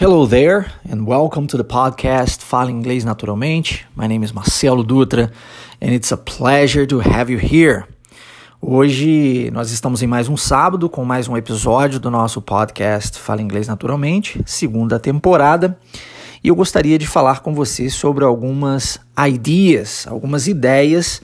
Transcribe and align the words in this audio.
Hello 0.00 0.26
there, 0.26 0.72
and 0.90 1.06
welcome 1.06 1.46
to 1.46 1.58
the 1.58 1.62
podcast 1.62 2.42
Fala 2.42 2.70
Inglês 2.70 3.04
Naturalmente. 3.04 3.84
My 3.94 4.06
name 4.06 4.24
is 4.24 4.32
Marcelo 4.32 4.82
Dutra, 4.82 5.30
and 5.78 5.90
it's 5.90 6.10
a 6.10 6.16
pleasure 6.16 6.86
to 6.86 7.00
have 7.00 7.30
you 7.30 7.38
here. 7.38 7.84
Hoje 8.62 9.50
nós 9.52 9.70
estamos 9.70 10.02
em 10.02 10.06
mais 10.06 10.26
um 10.26 10.38
sábado 10.38 10.88
com 10.88 11.04
mais 11.04 11.28
um 11.28 11.36
episódio 11.36 12.00
do 12.00 12.10
nosso 12.10 12.40
podcast 12.40 13.18
Fala 13.18 13.42
Inglês 13.42 13.68
Naturalmente, 13.68 14.40
segunda 14.46 14.98
temporada. 14.98 15.78
E 16.42 16.48
eu 16.48 16.54
gostaria 16.54 16.98
de 16.98 17.06
falar 17.06 17.40
com 17.40 17.52
você 17.52 17.90
sobre 17.90 18.24
algumas 18.24 18.98
ideas, 19.28 20.06
algumas 20.08 20.48
ideias 20.48 21.20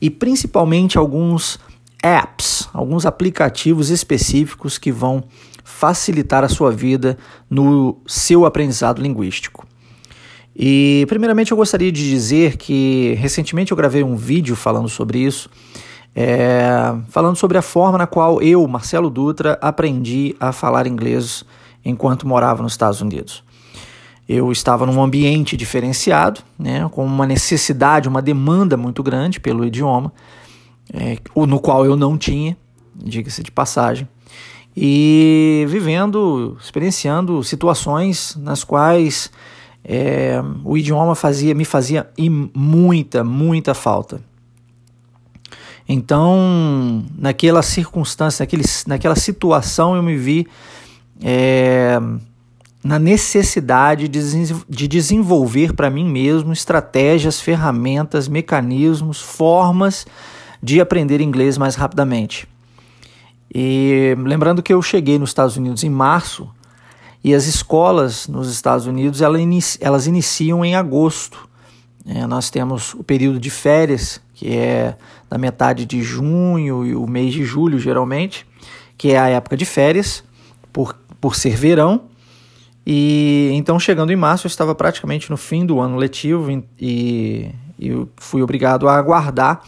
e 0.00 0.08
principalmente 0.08 0.96
alguns 0.96 1.58
apps, 2.02 2.70
alguns 2.72 3.04
aplicativos 3.04 3.90
específicos 3.90 4.78
que 4.78 4.90
vão 4.90 5.24
facilitar 5.64 6.44
a 6.44 6.48
sua 6.48 6.70
vida 6.70 7.16
no 7.48 7.96
seu 8.06 8.44
aprendizado 8.44 9.00
linguístico. 9.00 9.66
E, 10.54 11.04
primeiramente, 11.08 11.50
eu 11.50 11.56
gostaria 11.56 11.90
de 11.90 12.08
dizer 12.08 12.56
que 12.56 13.14
recentemente 13.18 13.72
eu 13.72 13.76
gravei 13.76 14.04
um 14.04 14.14
vídeo 14.14 14.54
falando 14.54 14.88
sobre 14.88 15.18
isso, 15.18 15.50
é, 16.14 16.94
falando 17.08 17.34
sobre 17.34 17.58
a 17.58 17.62
forma 17.62 17.98
na 17.98 18.06
qual 18.06 18.40
eu, 18.40 18.64
Marcelo 18.68 19.10
Dutra, 19.10 19.58
aprendi 19.60 20.36
a 20.38 20.52
falar 20.52 20.86
inglês 20.86 21.44
enquanto 21.84 22.28
morava 22.28 22.62
nos 22.62 22.74
Estados 22.74 23.00
Unidos. 23.00 23.42
Eu 24.28 24.52
estava 24.52 24.86
num 24.86 25.02
ambiente 25.02 25.56
diferenciado, 25.56 26.40
né, 26.58 26.88
com 26.92 27.04
uma 27.04 27.26
necessidade, 27.26 28.08
uma 28.08 28.22
demanda 28.22 28.76
muito 28.76 29.02
grande 29.02 29.40
pelo 29.40 29.64
idioma, 29.64 30.12
é, 30.92 31.18
no 31.34 31.58
qual 31.58 31.84
eu 31.84 31.96
não 31.96 32.16
tinha, 32.16 32.56
diga-se 32.94 33.42
de 33.42 33.50
passagem 33.50 34.06
e 34.76 35.64
vivendo, 35.68 36.56
experienciando 36.60 37.42
situações 37.44 38.36
nas 38.36 38.64
quais 38.64 39.30
é, 39.84 40.42
o 40.64 40.76
idioma 40.76 41.14
fazia, 41.14 41.54
me 41.54 41.64
fazia 41.64 42.08
muita, 42.54 43.22
muita 43.22 43.74
falta. 43.74 44.20
Então, 45.88 47.04
naquela 47.16 47.62
circunstância, 47.62 48.42
naquele, 48.42 48.64
naquela 48.86 49.16
situação, 49.16 49.94
eu 49.94 50.02
me 50.02 50.16
vi 50.16 50.46
é, 51.22 52.00
na 52.82 52.98
necessidade 52.98 54.08
de, 54.08 54.20
de 54.68 54.88
desenvolver 54.88 55.74
para 55.74 55.90
mim 55.90 56.08
mesmo 56.08 56.52
estratégias, 56.52 57.40
ferramentas, 57.40 58.28
mecanismos, 58.28 59.20
formas 59.20 60.06
de 60.62 60.80
aprender 60.80 61.20
inglês 61.20 61.58
mais 61.58 61.74
rapidamente. 61.74 62.48
E 63.52 64.14
lembrando 64.18 64.62
que 64.62 64.72
eu 64.72 64.80
cheguei 64.82 65.18
nos 65.18 65.30
Estados 65.30 65.56
Unidos 65.56 65.82
em 65.84 65.90
março 65.90 66.48
e 67.22 67.34
as 67.34 67.46
escolas 67.46 68.28
nos 68.28 68.50
Estados 68.50 68.86
Unidos 68.86 69.22
elas 69.22 70.06
iniciam 70.06 70.64
em 70.64 70.76
agosto. 70.76 71.48
É, 72.06 72.26
nós 72.26 72.50
temos 72.50 72.92
o 72.92 73.02
período 73.02 73.40
de 73.40 73.48
férias, 73.48 74.20
que 74.34 74.54
é 74.54 74.94
da 75.30 75.38
metade 75.38 75.86
de 75.86 76.02
junho 76.02 76.84
e 76.84 76.94
o 76.94 77.06
mês 77.06 77.32
de 77.32 77.44
julho, 77.44 77.78
geralmente, 77.78 78.46
que 78.98 79.12
é 79.12 79.18
a 79.18 79.28
época 79.28 79.56
de 79.56 79.64
férias, 79.64 80.22
por, 80.70 80.94
por 81.18 81.34
ser 81.34 81.56
verão. 81.56 82.02
E 82.86 83.48
então, 83.54 83.80
chegando 83.80 84.12
em 84.12 84.16
março, 84.16 84.46
eu 84.46 84.50
estava 84.50 84.74
praticamente 84.74 85.30
no 85.30 85.38
fim 85.38 85.64
do 85.64 85.80
ano 85.80 85.96
letivo 85.96 86.50
e, 86.78 87.50
e 87.78 88.06
fui 88.16 88.42
obrigado 88.42 88.86
a 88.86 88.98
aguardar 88.98 89.62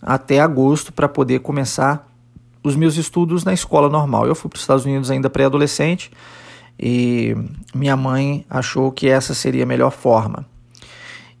até 0.00 0.38
agosto 0.40 0.92
para 0.92 1.08
poder 1.08 1.40
começar 1.40 2.09
os 2.62 2.76
meus 2.76 2.96
estudos 2.96 3.44
na 3.44 3.52
escola 3.52 3.88
normal. 3.88 4.26
Eu 4.26 4.34
fui 4.34 4.48
para 4.48 4.56
os 4.56 4.62
Estados 4.62 4.84
Unidos 4.84 5.10
ainda 5.10 5.30
pré-adolescente 5.30 6.10
e 6.78 7.36
minha 7.74 7.96
mãe 7.96 8.44
achou 8.48 8.90
que 8.90 9.08
essa 9.08 9.34
seria 9.34 9.64
a 9.64 9.66
melhor 9.66 9.90
forma. 9.90 10.46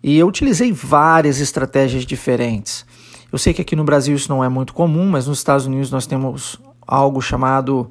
E 0.02 0.18
eu 0.18 0.26
utilizei 0.26 0.72
várias 0.72 1.40
estratégias 1.40 2.04
diferentes. 2.04 2.86
Eu 3.30 3.38
sei 3.38 3.52
que 3.52 3.62
aqui 3.62 3.76
no 3.76 3.84
Brasil 3.84 4.16
isso 4.16 4.28
não 4.28 4.42
é 4.42 4.48
muito 4.48 4.72
comum, 4.72 5.08
mas 5.08 5.26
nos 5.26 5.38
Estados 5.38 5.66
Unidos 5.66 5.90
nós 5.90 6.06
temos 6.06 6.58
algo 6.86 7.20
chamado 7.20 7.88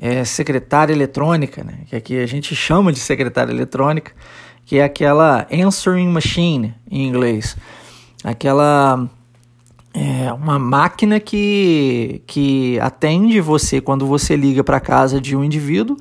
é, 0.00 0.24
secretária 0.24 0.92
eletrônica, 0.92 1.62
né? 1.62 1.80
que 1.88 1.96
aqui 1.96 2.18
a 2.18 2.26
gente 2.26 2.56
chama 2.56 2.92
de 2.92 2.98
secretária 2.98 3.52
eletrônica, 3.52 4.12
que 4.64 4.78
é 4.78 4.84
aquela 4.84 5.46
answering 5.52 6.08
machine 6.08 6.74
em 6.90 7.06
inglês. 7.06 7.56
Aquela 8.24 9.08
é 9.92 10.32
uma 10.32 10.58
máquina 10.58 11.18
que, 11.18 12.22
que 12.26 12.78
atende 12.80 13.40
você 13.40 13.80
quando 13.80 14.06
você 14.06 14.36
liga 14.36 14.62
para 14.62 14.78
casa 14.78 15.20
de 15.20 15.36
um 15.36 15.42
indivíduo 15.42 15.96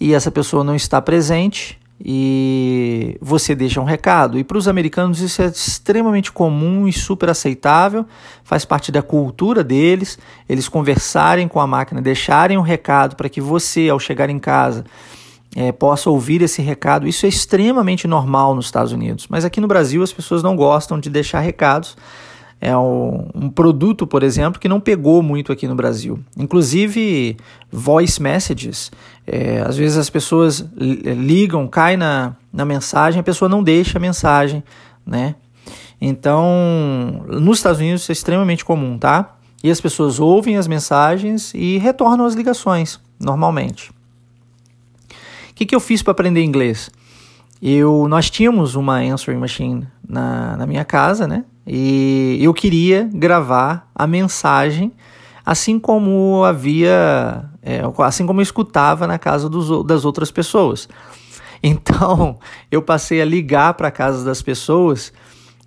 e 0.00 0.12
essa 0.12 0.30
pessoa 0.30 0.64
não 0.64 0.74
está 0.74 1.00
presente 1.00 1.78
e 2.04 3.16
você 3.20 3.54
deixa 3.54 3.80
um 3.80 3.84
recado. 3.84 4.38
E 4.38 4.44
para 4.44 4.58
os 4.58 4.68
americanos 4.68 5.20
isso 5.20 5.42
é 5.42 5.46
extremamente 5.46 6.32
comum 6.32 6.86
e 6.88 6.92
super 6.92 7.30
aceitável, 7.30 8.06
faz 8.42 8.64
parte 8.64 8.90
da 8.90 9.02
cultura 9.02 9.62
deles, 9.62 10.18
eles 10.48 10.68
conversarem 10.68 11.48
com 11.48 11.60
a 11.60 11.66
máquina, 11.66 12.00
deixarem 12.02 12.58
um 12.58 12.62
recado 12.62 13.16
para 13.16 13.28
que 13.28 13.40
você, 13.40 13.88
ao 13.88 13.98
chegar 13.98 14.30
em 14.30 14.38
casa, 14.38 14.84
é, 15.56 15.72
possa 15.72 16.10
ouvir 16.10 16.42
esse 16.42 16.60
recado. 16.60 17.06
Isso 17.06 17.24
é 17.24 17.28
extremamente 17.28 18.06
normal 18.06 18.54
nos 18.54 18.66
Estados 18.66 18.92
Unidos, 18.92 19.26
mas 19.28 19.44
aqui 19.44 19.60
no 19.60 19.68
Brasil 19.68 20.02
as 20.02 20.12
pessoas 20.12 20.42
não 20.42 20.56
gostam 20.56 20.98
de 20.98 21.08
deixar 21.08 21.40
recados 21.40 21.96
é 22.60 22.76
um, 22.76 23.28
um, 23.34 23.48
produto, 23.48 24.06
por 24.06 24.22
exemplo, 24.22 24.60
que 24.60 24.68
não 24.68 24.80
pegou 24.80 25.22
muito 25.22 25.52
aqui 25.52 25.68
no 25.68 25.76
Brasil. 25.76 26.18
Inclusive, 26.36 27.36
voice 27.70 28.20
messages. 28.20 28.90
É, 29.26 29.60
às 29.60 29.76
vezes 29.76 29.96
as 29.96 30.10
pessoas 30.10 30.68
ligam, 30.76 31.68
cai 31.68 31.96
na, 31.96 32.34
na 32.52 32.64
mensagem, 32.64 33.20
a 33.20 33.22
pessoa 33.22 33.48
não 33.48 33.62
deixa 33.62 33.98
a 33.98 34.00
mensagem, 34.00 34.64
né? 35.06 35.36
Então, 36.00 37.24
nos 37.26 37.58
Estados 37.58 37.80
Unidos 37.80 38.02
isso 38.02 38.12
é 38.12 38.14
extremamente 38.14 38.64
comum, 38.64 38.98
tá? 38.98 39.36
E 39.62 39.70
as 39.70 39.80
pessoas 39.80 40.20
ouvem 40.20 40.56
as 40.56 40.68
mensagens 40.68 41.52
e 41.54 41.78
retornam 41.78 42.24
as 42.24 42.34
ligações, 42.34 43.00
normalmente. 43.20 43.90
O 43.90 45.54
que, 45.54 45.66
que 45.66 45.74
eu 45.74 45.80
fiz 45.80 46.02
para 46.02 46.12
aprender 46.12 46.42
inglês? 46.42 46.90
Eu, 47.60 48.06
nós 48.08 48.30
tínhamos 48.30 48.76
uma 48.76 48.98
answering 48.98 49.40
machine 49.40 49.86
na, 50.08 50.56
na 50.56 50.66
minha 50.66 50.84
casa, 50.84 51.26
né? 51.26 51.44
E 51.68 52.38
eu 52.40 52.54
queria 52.54 53.08
gravar 53.12 53.90
a 53.94 54.06
mensagem 54.06 54.90
assim 55.44 55.78
como 55.78 56.44
havia, 56.44 57.44
é, 57.62 57.80
assim 57.98 58.26
como 58.26 58.40
eu 58.40 58.42
escutava 58.42 59.06
na 59.06 59.18
casa 59.18 59.48
dos, 59.48 59.84
das 59.86 60.04
outras 60.04 60.30
pessoas. 60.30 60.88
Então 61.62 62.38
eu 62.70 62.82
passei 62.82 63.20
a 63.20 63.24
ligar 63.24 63.74
para 63.74 63.88
a 63.88 63.90
casa 63.90 64.24
das 64.24 64.42
pessoas 64.42 65.12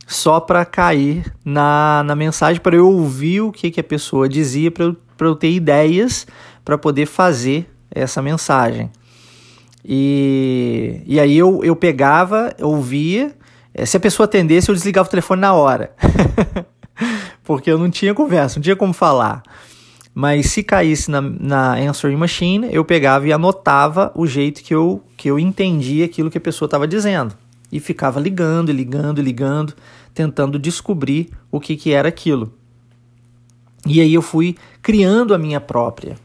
só 0.08 0.40
para 0.40 0.66
cair 0.66 1.32
na, 1.44 2.04
na 2.04 2.16
mensagem, 2.16 2.62
para 2.62 2.76
eu 2.76 2.88
ouvir 2.88 3.42
o 3.42 3.52
que, 3.52 3.72
que 3.72 3.80
a 3.80 3.84
pessoa 3.84 4.28
dizia, 4.28 4.70
para 4.70 4.86
eu, 4.86 4.96
eu 5.20 5.36
ter 5.36 5.52
ideias 5.52 6.28
para 6.66 6.78
poder 6.78 7.06
fazer 7.06 7.68
essa 7.90 8.22
mensagem. 8.22 8.92
E, 9.84 11.02
e 11.08 11.20
aí 11.20 11.38
eu, 11.38 11.64
eu 11.64 11.76
pegava, 11.76 12.54
ouvia 12.62 13.36
se 13.86 13.98
a 13.98 14.00
pessoa 14.00 14.26
atendesse, 14.26 14.70
eu 14.70 14.76
desligava 14.76 15.08
o 15.08 15.12
telefone 15.12 15.42
na 15.42 15.54
hora. 15.54 15.94
Porque 17.44 17.72
eu 17.72 17.78
não 17.78 17.90
tinha 17.90 18.14
conversa, 18.14 18.58
não 18.58 18.64
tinha 18.64 18.76
como 18.76 18.94
falar. 18.94 19.42
Mas 20.14 20.48
se 20.48 20.62
caísse 20.62 21.10
na, 21.10 21.22
na 21.22 21.74
answering 21.76 22.18
machine, 22.18 22.68
eu 22.72 22.84
pegava 22.84 23.28
e 23.28 23.34
anotava 23.34 24.12
o 24.14 24.28
jeito 24.28 24.62
que 24.62 24.76
eu, 24.76 25.02
que 25.16 25.30
eu 25.30 25.40
entendia 25.40 26.06
aquilo 26.06 26.30
que 26.30 26.38
a 26.38 26.42
pessoa 26.42 26.68
estava 26.68 26.88
dizendo. 26.88 27.36
E 27.72 27.80
ficava 27.80 28.20
ligando, 28.20 28.72
ligando, 28.72 29.22
ligando, 29.22 29.74
tentando 30.14 30.60
descobrir 30.60 31.30
o 31.50 31.60
que, 31.60 31.78
que 31.78 31.94
era 31.94 32.10
aquilo. 32.10 32.54
E 33.86 34.02
aí 34.02 34.14
eu 34.14 34.22
fui 34.22 34.58
criando 34.82 35.34
a 35.34 35.38
minha 35.38 35.62
própria. 35.62 36.18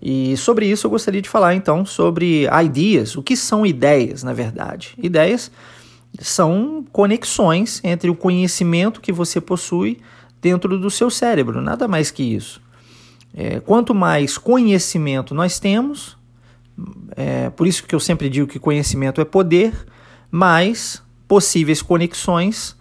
E 0.00 0.36
sobre 0.36 0.66
isso 0.66 0.86
eu 0.86 0.90
gostaria 0.90 1.22
de 1.22 1.28
falar 1.28 1.54
então 1.54 1.86
sobre 1.86 2.46
ideias. 2.46 3.16
O 3.16 3.22
que 3.22 3.34
são 3.36 3.64
ideias, 3.64 4.22
na 4.22 4.34
verdade? 4.34 4.94
Ideias 4.98 5.50
são 6.20 6.84
conexões 6.92 7.80
entre 7.82 8.10
o 8.10 8.14
conhecimento 8.14 9.00
que 9.00 9.12
você 9.12 9.40
possui 9.40 10.00
dentro 10.40 10.78
do 10.78 10.90
seu 10.90 11.10
cérebro, 11.10 11.60
nada 11.60 11.88
mais 11.88 12.10
que 12.10 12.22
isso. 12.22 12.60
É, 13.34 13.60
quanto 13.60 13.94
mais 13.94 14.38
conhecimento 14.38 15.34
nós 15.34 15.58
temos, 15.58 16.16
é, 17.16 17.50
por 17.50 17.66
isso 17.66 17.84
que 17.84 17.94
eu 17.94 18.00
sempre 18.00 18.28
digo 18.28 18.46
que 18.46 18.58
conhecimento 18.58 19.20
é 19.20 19.24
poder, 19.24 19.72
mais 20.30 21.02
possíveis 21.26 21.82
conexões 21.82 22.76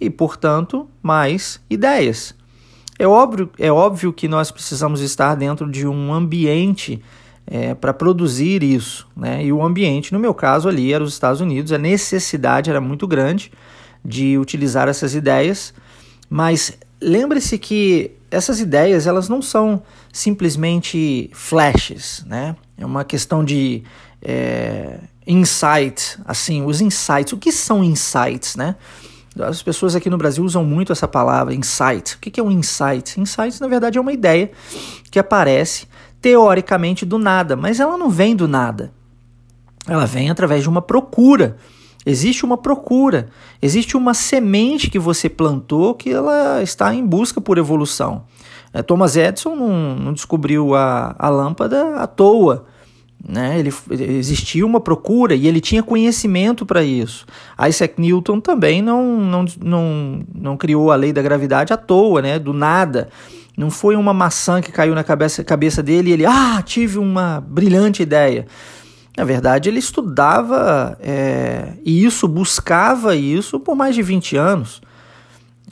e, 0.00 0.10
portanto, 0.10 0.88
mais 1.02 1.60
ideias. 1.70 2.34
É 2.98 3.06
óbvio, 3.06 3.50
é 3.58 3.72
óbvio 3.72 4.12
que 4.12 4.28
nós 4.28 4.50
precisamos 4.50 5.00
estar 5.00 5.34
dentro 5.34 5.70
de 5.70 5.86
um 5.86 6.12
ambiente 6.12 7.02
é, 7.46 7.74
para 7.74 7.92
produzir 7.92 8.62
isso. 8.62 9.06
Né? 9.16 9.44
E 9.44 9.52
o 9.52 9.62
ambiente, 9.62 10.12
no 10.12 10.18
meu 10.18 10.34
caso 10.34 10.68
ali, 10.68 10.92
era 10.92 11.02
os 11.02 11.12
Estados 11.12 11.40
Unidos, 11.40 11.72
a 11.72 11.78
necessidade 11.78 12.70
era 12.70 12.80
muito 12.80 13.06
grande 13.06 13.52
de 14.04 14.36
utilizar 14.38 14.88
essas 14.88 15.14
ideias, 15.14 15.72
mas 16.28 16.76
lembre-se 17.00 17.58
que 17.58 18.12
essas 18.30 18.60
ideias 18.60 19.06
elas 19.06 19.28
não 19.28 19.40
são 19.40 19.82
simplesmente 20.12 21.30
flashes, 21.32 22.24
né? 22.26 22.56
É 22.76 22.84
uma 22.84 23.04
questão 23.04 23.44
de 23.44 23.84
é, 24.20 24.98
insight, 25.26 26.18
assim, 26.24 26.64
os 26.64 26.80
insights. 26.80 27.32
O 27.32 27.36
que 27.36 27.52
são 27.52 27.84
insights, 27.84 28.56
né? 28.56 28.74
As 29.38 29.62
pessoas 29.62 29.96
aqui 29.96 30.08
no 30.08 30.16
Brasil 30.16 30.44
usam 30.44 30.64
muito 30.64 30.92
essa 30.92 31.08
palavra, 31.08 31.54
insight. 31.54 32.14
O 32.14 32.18
que 32.18 32.38
é 32.38 32.42
um 32.42 32.50
insight? 32.50 33.20
Insight, 33.20 33.60
na 33.60 33.66
verdade, 33.66 33.98
é 33.98 34.00
uma 34.00 34.12
ideia 34.12 34.50
que 35.10 35.18
aparece 35.18 35.86
teoricamente 36.24 37.04
do 37.04 37.18
nada, 37.18 37.54
mas 37.54 37.78
ela 37.78 37.98
não 37.98 38.08
vem 38.08 38.34
do 38.34 38.48
nada. 38.48 38.90
Ela 39.86 40.06
vem 40.06 40.30
através 40.30 40.62
de 40.62 40.70
uma 40.70 40.80
procura. 40.80 41.58
Existe 42.06 42.46
uma 42.46 42.56
procura, 42.56 43.28
existe 43.60 43.94
uma 43.94 44.14
semente 44.14 44.88
que 44.88 44.98
você 44.98 45.28
plantou 45.28 45.92
que 45.92 46.08
ela 46.08 46.62
está 46.62 46.94
em 46.94 47.04
busca 47.04 47.42
por 47.42 47.58
evolução. 47.58 48.24
É, 48.72 48.80
Thomas 48.82 49.16
Edison 49.16 49.54
não, 49.54 49.96
não 49.96 50.12
descobriu 50.14 50.74
a, 50.74 51.14
a 51.18 51.28
lâmpada 51.28 51.96
à 51.96 52.06
toa. 52.06 52.64
Né? 53.22 53.58
Ele, 53.58 53.72
existia 53.90 54.64
uma 54.64 54.80
procura 54.80 55.34
e 55.34 55.46
ele 55.46 55.60
tinha 55.60 55.82
conhecimento 55.82 56.64
para 56.64 56.82
isso. 56.82 57.26
Isaac 57.68 58.00
Newton 58.00 58.40
também 58.40 58.80
não, 58.80 59.20
não, 59.20 59.44
não, 59.62 60.22
não 60.34 60.56
criou 60.56 60.90
a 60.90 60.96
lei 60.96 61.12
da 61.12 61.20
gravidade 61.20 61.70
à 61.70 61.76
toa, 61.76 62.22
né? 62.22 62.38
do 62.38 62.54
nada. 62.54 63.10
Não 63.56 63.70
foi 63.70 63.96
uma 63.96 64.12
maçã 64.12 64.60
que 64.60 64.72
caiu 64.72 64.94
na 64.94 65.04
cabeça, 65.04 65.44
cabeça 65.44 65.82
dele 65.82 66.10
e 66.10 66.12
ele, 66.12 66.26
ah, 66.26 66.60
tive 66.64 66.98
uma 66.98 67.40
brilhante 67.40 68.02
ideia. 68.02 68.46
Na 69.16 69.24
verdade, 69.24 69.68
ele 69.68 69.78
estudava 69.78 70.98
é, 71.00 71.74
isso, 71.84 72.26
buscava 72.26 73.14
isso 73.14 73.60
por 73.60 73.76
mais 73.76 73.94
de 73.94 74.02
20 74.02 74.36
anos. 74.36 74.82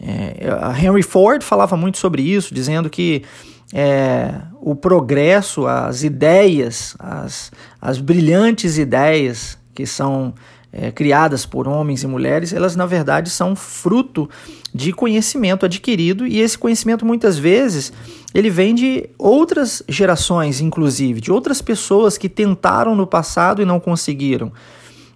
É, 0.00 0.48
Henry 0.80 1.02
Ford 1.02 1.42
falava 1.42 1.76
muito 1.76 1.98
sobre 1.98 2.22
isso, 2.22 2.54
dizendo 2.54 2.88
que 2.88 3.24
é, 3.72 4.32
o 4.60 4.76
progresso, 4.76 5.66
as 5.66 6.04
ideias, 6.04 6.94
as, 6.98 7.50
as 7.80 7.98
brilhantes 7.98 8.78
ideias 8.78 9.58
que 9.74 9.86
são 9.86 10.34
é, 10.72 10.90
criadas 10.90 11.44
por 11.44 11.68
homens 11.68 12.02
e 12.02 12.06
mulheres, 12.06 12.52
elas 12.52 12.74
na 12.74 12.86
verdade 12.86 13.28
são 13.28 13.54
fruto 13.54 14.28
de 14.72 14.92
conhecimento 14.92 15.66
adquirido 15.66 16.26
e 16.26 16.40
esse 16.40 16.56
conhecimento 16.56 17.04
muitas 17.04 17.36
vezes 17.38 17.92
ele 18.32 18.48
vem 18.48 18.74
de 18.74 19.10
outras 19.18 19.82
gerações, 19.86 20.60
inclusive, 20.60 21.20
de 21.20 21.30
outras 21.30 21.60
pessoas 21.60 22.16
que 22.16 22.28
tentaram 22.28 22.94
no 22.96 23.06
passado 23.06 23.60
e 23.60 23.66
não 23.66 23.78
conseguiram. 23.78 24.50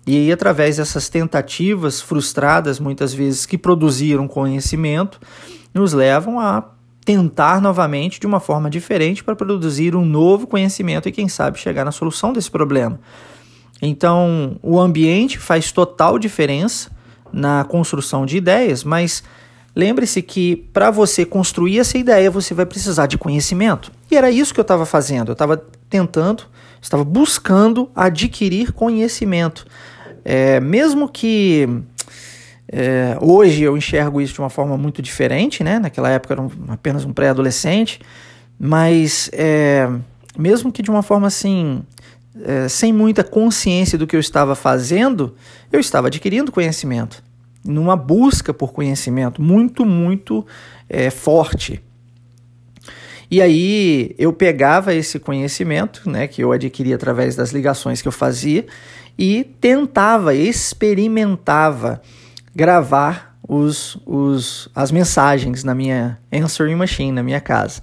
E 0.07 0.17
aí, 0.17 0.31
através 0.31 0.77
dessas 0.77 1.09
tentativas 1.09 2.01
frustradas, 2.01 2.79
muitas 2.79 3.13
vezes, 3.13 3.45
que 3.45 3.59
produziram 3.59 4.29
conhecimento, 4.29 5.19
nos 5.75 5.93
levam 5.93 6.39
a 6.39 6.63
tentar 7.05 7.61
novamente 7.61 8.21
de 8.21 8.27
uma 8.27 8.39
forma 8.39 8.71
diferente 8.71 9.25
para 9.25 9.35
produzir 9.35 9.97
um 9.97 10.05
novo 10.05 10.47
conhecimento 10.47 11.09
e, 11.09 11.13
quem 11.13 11.29
sabe, 11.29 11.59
chegar 11.59 11.85
na 11.85 11.91
solução 11.91 12.33
desse 12.33 12.51
problema. 12.51 13.01
Então, 13.81 14.59
o 14.63 14.81
ambiente 14.81 15.39
faz 15.39 15.71
total 15.71 16.19
diferença 16.19 16.91
na 17.33 17.65
construção 17.65 18.25
de 18.25 18.37
ideias, 18.37 18.83
mas 18.83 19.23
lembre-se 19.75 20.23
que 20.23 20.57
para 20.73 20.91
você 20.91 21.27
construir 21.27 21.79
essa 21.79 21.99
ideia, 21.99 22.31
você 22.31 22.55
vai 22.55 22.65
precisar 22.65 23.07
de 23.07 23.19
conhecimento. 23.19 23.93
E 24.11 24.17
era 24.17 24.31
isso 24.31 24.55
que 24.55 24.61
eu 24.61 24.63
estava 24.63 24.87
fazendo. 24.87 25.29
Eu 25.29 25.35
estava 25.35 25.63
tentando, 25.91 26.45
estava 26.81 27.05
buscando 27.05 27.91
adquirir 27.95 28.73
conhecimento. 28.73 29.67
É, 30.25 30.59
mesmo 30.61 31.09
que 31.09 31.69
é, 32.69 33.17
hoje 33.21 33.63
eu 33.63 33.77
enxergo 33.77 34.21
isso 34.21 34.35
de 34.35 34.41
uma 34.41 34.51
forma 34.51 34.77
muito 34.77 35.01
diferente, 35.01 35.63
né? 35.63 35.79
Naquela 35.79 36.11
época 36.11 36.35
eu 36.35 36.39
era 36.39 36.43
um, 36.43 36.73
apenas 36.73 37.05
um 37.05 37.13
pré-adolescente, 37.13 38.01
mas 38.59 39.31
é, 39.33 39.89
mesmo 40.37 40.73
que 40.73 40.83
de 40.83 40.91
uma 40.91 41.03
forma 41.03 41.27
assim 41.27 41.83
é, 42.45 42.69
sem 42.69 42.93
muita 42.93 43.25
consciência 43.25 43.97
do 43.97 44.07
que 44.07 44.17
eu 44.17 44.21
estava 44.21 44.55
fazendo, 44.55 45.35
eu 45.73 45.81
estava 45.81 46.09
adquirindo 46.09 46.53
conhecimento, 46.53 47.23
numa 47.65 47.97
busca 47.97 48.53
por 48.53 48.73
conhecimento 48.73 49.41
muito, 49.41 49.85
muito 49.85 50.47
é, 50.89 51.11
forte. 51.11 51.83
E 53.31 53.43
aí 53.43 54.15
eu 54.19 54.33
pegava 54.33 54.95
esse 54.95 55.19
conhecimento, 55.19 56.09
né, 56.09 56.27
que 56.29 56.43
eu 56.43 56.53
adquiri 56.53 56.93
através 56.93 57.35
das 57.35 57.53
ligações 57.53 58.01
que 58.01 58.09
eu 58.09 58.13
fazia, 58.13 58.67
e 59.19 59.45
tentava, 59.61 60.35
experimentava 60.35 62.01
gravar 62.55 63.37
os, 63.49 63.99
os, 64.05 64.69
as 64.75 64.91
mensagens 64.91 65.65
na 65.65 65.75
minha 65.75 66.19
answering 66.33 66.75
machine, 66.75 67.13
na 67.13 67.23
minha 67.23 67.41
casa. 67.41 67.83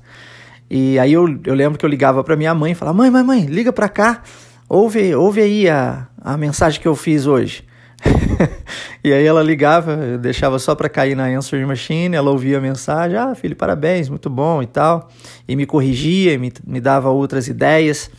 E 0.75 0.97
aí 0.97 1.13
eu, 1.13 1.39
eu 1.45 1.53
lembro 1.53 1.77
que 1.77 1.85
eu 1.85 1.89
ligava 1.89 2.23
para 2.23 2.35
minha 2.35 2.51
mãe 2.55 2.71
e 2.71 2.75
falava: 2.75 2.97
Mãe, 2.97 3.11
mãe, 3.11 3.23
mãe, 3.23 3.45
liga 3.45 3.71
para 3.71 3.87
cá, 3.87 4.23
ouve, 4.67 5.13
ouve 5.13 5.39
aí 5.39 5.69
a, 5.69 6.07
a 6.19 6.35
mensagem 6.35 6.81
que 6.81 6.87
eu 6.87 6.95
fiz 6.95 7.27
hoje. 7.27 7.63
e 9.05 9.13
aí 9.13 9.23
ela 9.23 9.43
ligava, 9.43 10.17
deixava 10.17 10.57
só 10.57 10.73
para 10.73 10.89
cair 10.89 11.13
na 11.13 11.25
answering 11.27 11.67
machine, 11.67 12.15
ela 12.15 12.31
ouvia 12.31 12.57
a 12.57 12.59
mensagem: 12.59 13.15
Ah, 13.15 13.35
filho, 13.35 13.55
parabéns, 13.55 14.09
muito 14.09 14.31
bom 14.31 14.63
e 14.63 14.65
tal. 14.65 15.11
E 15.47 15.55
me 15.55 15.67
corrigia, 15.67 16.39
me, 16.39 16.51
me 16.65 16.81
dava 16.81 17.07
outras 17.11 17.47
ideias, 17.47 18.09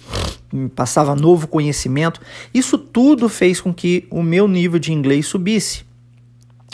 me 0.53 0.69
passava 0.69 1.17
novo 1.17 1.49
conhecimento. 1.49 2.21
Isso 2.55 2.79
tudo 2.79 3.29
fez 3.29 3.61
com 3.61 3.75
que 3.75 4.07
o 4.13 4.23
meu 4.23 4.47
nível 4.47 4.79
de 4.79 4.93
inglês 4.93 5.27
subisse. 5.27 5.85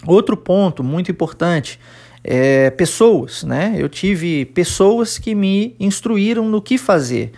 Outro 0.07 0.37
ponto 0.37 0.85
muito 0.85 1.11
importante 1.11 1.81
é, 2.23 2.71
pessoas, 2.71 3.45
né? 3.45 3.75
Eu 3.79 3.89
tive 3.89 4.45
pessoas 4.45 5.19
que 5.19 5.35
me 5.35 5.75
instruíram 5.79 6.49
no 6.49 6.61
que 6.61 6.77
fazer. 6.77 7.33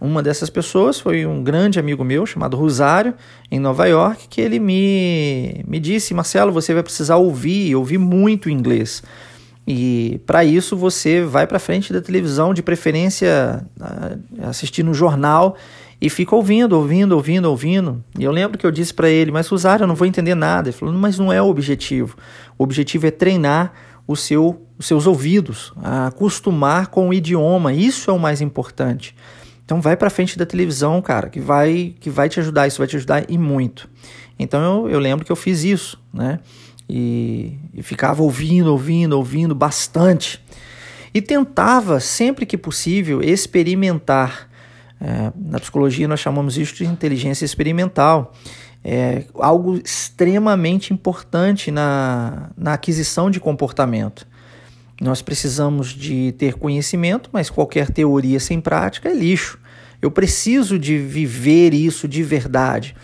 Uma 0.00 0.22
dessas 0.22 0.48
pessoas 0.48 0.98
foi 0.98 1.26
um 1.26 1.42
grande 1.42 1.78
amigo 1.78 2.02
meu 2.02 2.24
chamado 2.24 2.56
Rosário, 2.56 3.12
em 3.50 3.60
Nova 3.60 3.86
York, 3.86 4.28
que 4.28 4.40
ele 4.40 4.58
me, 4.58 5.62
me 5.66 5.78
disse: 5.78 6.14
Marcelo, 6.14 6.52
você 6.52 6.72
vai 6.72 6.82
precisar 6.82 7.16
ouvir, 7.16 7.74
ouvir 7.76 7.98
muito 7.98 8.48
inglês. 8.48 9.02
E 9.66 10.18
para 10.26 10.42
isso 10.42 10.74
você 10.74 11.22
vai 11.22 11.46
para 11.46 11.58
frente 11.58 11.92
da 11.92 12.00
televisão, 12.00 12.54
de 12.54 12.62
preferência 12.62 13.64
assistindo 14.42 14.90
um 14.90 14.94
jornal 14.94 15.54
e 16.00 16.08
fica 16.08 16.34
ouvindo, 16.34 16.72
ouvindo, 16.72 17.12
ouvindo, 17.12 17.50
ouvindo. 17.50 18.02
E 18.18 18.24
eu 18.24 18.32
lembro 18.32 18.56
que 18.56 18.64
eu 18.64 18.70
disse 18.70 18.94
para 18.94 19.10
ele: 19.10 19.30
Mas 19.30 19.48
Rosário, 19.48 19.84
eu 19.84 19.86
não 19.86 19.94
vou 19.94 20.06
entender 20.06 20.34
nada. 20.34 20.70
Ele 20.70 20.76
falou: 20.76 20.94
Mas 20.94 21.18
não 21.18 21.30
é 21.30 21.42
o 21.42 21.46
objetivo. 21.46 22.16
O 22.56 22.64
objetivo 22.64 23.06
é 23.06 23.10
treinar 23.10 23.72
seu, 24.16 24.66
os 24.78 24.86
seus 24.86 25.06
ouvidos, 25.06 25.72
a 25.76 26.08
acostumar 26.08 26.88
com 26.88 27.08
o 27.08 27.14
idioma. 27.14 27.72
Isso 27.72 28.10
é 28.10 28.14
o 28.14 28.18
mais 28.18 28.40
importante. 28.40 29.14
Então 29.64 29.80
vai 29.80 29.96
para 29.96 30.10
frente 30.10 30.36
da 30.36 30.44
televisão, 30.44 31.00
cara, 31.00 31.28
que 31.28 31.38
vai 31.38 31.94
que 32.00 32.10
vai 32.10 32.28
te 32.28 32.40
ajudar, 32.40 32.66
isso 32.66 32.78
vai 32.78 32.88
te 32.88 32.96
ajudar 32.96 33.24
e 33.28 33.38
muito. 33.38 33.88
Então 34.38 34.60
eu, 34.60 34.90
eu 34.90 34.98
lembro 34.98 35.24
que 35.24 35.30
eu 35.30 35.36
fiz 35.36 35.62
isso, 35.62 35.96
né? 36.12 36.40
E, 36.88 37.56
e 37.72 37.82
ficava 37.82 38.20
ouvindo, 38.20 38.72
ouvindo, 38.72 39.12
ouvindo 39.12 39.54
bastante. 39.54 40.42
E 41.14 41.22
tentava, 41.22 42.00
sempre 42.00 42.44
que 42.44 42.58
possível, 42.58 43.22
experimentar. 43.22 44.48
É, 45.00 45.32
na 45.36 45.58
psicologia 45.58 46.08
nós 46.08 46.20
chamamos 46.20 46.58
isso 46.58 46.74
de 46.74 46.84
inteligência 46.84 47.44
experimental 47.44 48.34
é 48.84 49.24
algo 49.34 49.76
extremamente 49.76 50.92
importante 50.92 51.70
na, 51.70 52.50
na 52.56 52.74
aquisição 52.74 53.30
de 53.30 53.38
comportamento. 53.38 54.26
Nós 55.00 55.22
precisamos 55.22 55.88
de 55.88 56.32
ter 56.32 56.54
conhecimento, 56.54 57.30
mas 57.32 57.48
qualquer 57.48 57.90
teoria 57.90 58.38
sem 58.38 58.60
prática 58.60 59.08
é 59.08 59.14
lixo. 59.14 59.58
Eu 60.00 60.10
preciso 60.10 60.78
de 60.78 60.98
viver 60.98 61.74
isso 61.74 62.08
de 62.08 62.22
verdade. 62.22 62.94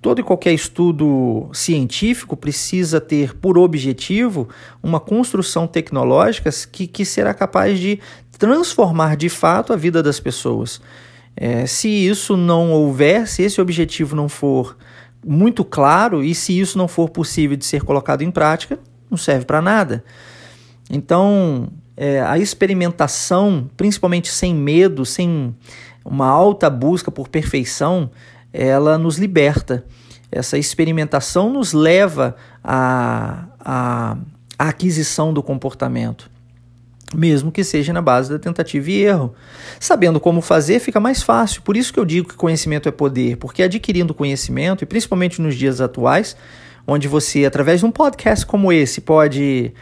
Todo 0.00 0.20
e 0.20 0.24
qualquer 0.24 0.52
estudo 0.52 1.48
científico 1.52 2.36
precisa 2.36 3.00
ter 3.00 3.34
por 3.34 3.56
objetivo 3.56 4.48
uma 4.82 4.98
construção 4.98 5.66
tecnológica 5.66 6.50
que, 6.70 6.86
que 6.86 7.04
será 7.04 7.32
capaz 7.32 7.78
de 7.78 8.00
transformar 8.36 9.16
de 9.16 9.28
fato 9.28 9.72
a 9.72 9.76
vida 9.76 10.02
das 10.02 10.18
pessoas. 10.18 10.80
É, 11.36 11.66
se 11.66 11.88
isso 11.88 12.36
não 12.36 12.72
houver, 12.72 13.28
se 13.28 13.42
esse 13.42 13.60
objetivo 13.60 14.16
não 14.16 14.28
for 14.28 14.76
muito 15.24 15.64
claro 15.64 16.22
e 16.22 16.34
se 16.34 16.58
isso 16.58 16.76
não 16.76 16.88
for 16.88 17.08
possível 17.08 17.56
de 17.56 17.64
ser 17.64 17.82
colocado 17.82 18.22
em 18.22 18.30
prática, 18.30 18.78
não 19.10 19.16
serve 19.16 19.44
para 19.44 19.62
nada. 19.62 20.04
Então, 20.90 21.68
é, 21.96 22.20
a 22.20 22.38
experimentação, 22.38 23.70
principalmente 23.76 24.30
sem 24.30 24.54
medo, 24.54 25.04
sem 25.04 25.54
uma 26.04 26.26
alta 26.26 26.68
busca 26.68 27.10
por 27.10 27.28
perfeição, 27.28 28.10
ela 28.52 28.98
nos 28.98 29.18
liberta. 29.18 29.84
Essa 30.30 30.58
experimentação 30.58 31.52
nos 31.52 31.72
leva 31.72 32.34
à, 32.64 33.44
à, 33.60 34.16
à 34.58 34.68
aquisição 34.68 35.32
do 35.32 35.42
comportamento 35.42 36.31
mesmo 37.14 37.52
que 37.52 37.62
seja 37.64 37.92
na 37.92 38.00
base 38.00 38.30
da 38.30 38.38
tentativa 38.38 38.90
e 38.90 39.02
erro. 39.02 39.34
Sabendo 39.78 40.18
como 40.20 40.40
fazer, 40.40 40.80
fica 40.80 41.00
mais 41.00 41.22
fácil. 41.22 41.62
Por 41.62 41.76
isso 41.76 41.92
que 41.92 42.00
eu 42.00 42.04
digo 42.04 42.28
que 42.28 42.34
conhecimento 42.34 42.88
é 42.88 42.92
poder, 42.92 43.36
porque 43.36 43.62
adquirindo 43.62 44.14
conhecimento, 44.14 44.82
e 44.82 44.86
principalmente 44.86 45.40
nos 45.40 45.54
dias 45.54 45.80
atuais, 45.80 46.36
onde 46.86 47.08
você, 47.08 47.44
através 47.44 47.80
de 47.80 47.86
um 47.86 47.90
podcast 47.90 48.44
como 48.46 48.72
esse, 48.72 49.00
pode 49.00 49.72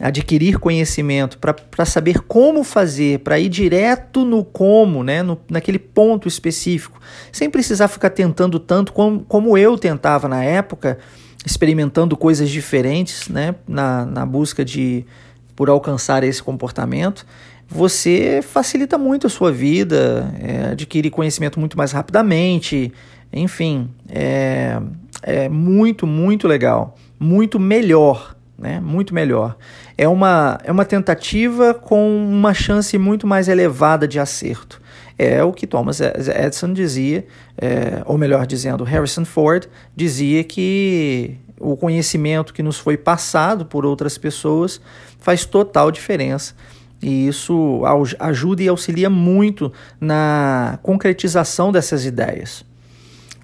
adquirir 0.00 0.58
conhecimento, 0.58 1.38
para 1.38 1.86
saber 1.86 2.20
como 2.20 2.62
fazer, 2.62 3.20
para 3.20 3.38
ir 3.38 3.48
direto 3.48 4.24
no 4.24 4.44
como, 4.44 5.02
né, 5.02 5.22
no, 5.22 5.40
naquele 5.50 5.78
ponto 5.78 6.28
específico, 6.28 7.00
sem 7.32 7.48
precisar 7.48 7.88
ficar 7.88 8.10
tentando 8.10 8.58
tanto 8.58 8.92
como, 8.92 9.20
como 9.20 9.56
eu 9.56 9.78
tentava 9.78 10.28
na 10.28 10.44
época, 10.44 10.98
experimentando 11.46 12.14
coisas 12.16 12.50
diferentes, 12.50 13.28
né, 13.28 13.54
na, 13.66 14.04
na 14.04 14.26
busca 14.26 14.62
de 14.64 15.06
por 15.56 15.70
alcançar 15.70 16.22
esse 16.22 16.42
comportamento, 16.42 17.26
você 17.68 18.40
facilita 18.42 18.96
muito 18.96 19.26
a 19.26 19.30
sua 19.30 19.50
vida, 19.50 20.32
é, 20.40 20.72
adquire 20.72 21.10
conhecimento 21.10 21.58
muito 21.58 21.76
mais 21.76 21.90
rapidamente, 21.90 22.92
enfim, 23.32 23.90
é, 24.08 24.78
é 25.22 25.48
muito, 25.48 26.06
muito 26.06 26.46
legal, 26.46 26.94
muito 27.18 27.58
melhor, 27.58 28.36
né? 28.58 28.80
Muito 28.80 29.14
melhor. 29.14 29.56
É 29.98 30.08
uma, 30.08 30.58
é 30.64 30.70
uma 30.70 30.84
tentativa 30.84 31.74
com 31.74 32.16
uma 32.30 32.54
chance 32.54 32.96
muito 32.96 33.26
mais 33.26 33.48
elevada 33.48 34.06
de 34.06 34.18
acerto. 34.18 34.80
É 35.18 35.42
o 35.42 35.52
que 35.52 35.66
Thomas 35.66 36.00
Edison 36.00 36.72
dizia, 36.72 37.26
é, 37.56 38.02
ou 38.04 38.18
melhor 38.18 38.46
dizendo, 38.46 38.84
Harrison 38.84 39.24
Ford 39.24 39.66
dizia 39.94 40.44
que 40.44 41.38
o 41.60 41.76
conhecimento 41.76 42.52
que 42.52 42.62
nos 42.62 42.78
foi 42.78 42.96
passado 42.96 43.64
por 43.66 43.84
outras 43.84 44.18
pessoas 44.18 44.80
faz 45.18 45.44
total 45.44 45.90
diferença. 45.90 46.54
E 47.02 47.28
isso 47.28 47.82
ajuda 48.18 48.62
e 48.62 48.68
auxilia 48.68 49.10
muito 49.10 49.72
na 50.00 50.78
concretização 50.82 51.70
dessas 51.70 52.06
ideias. 52.06 52.64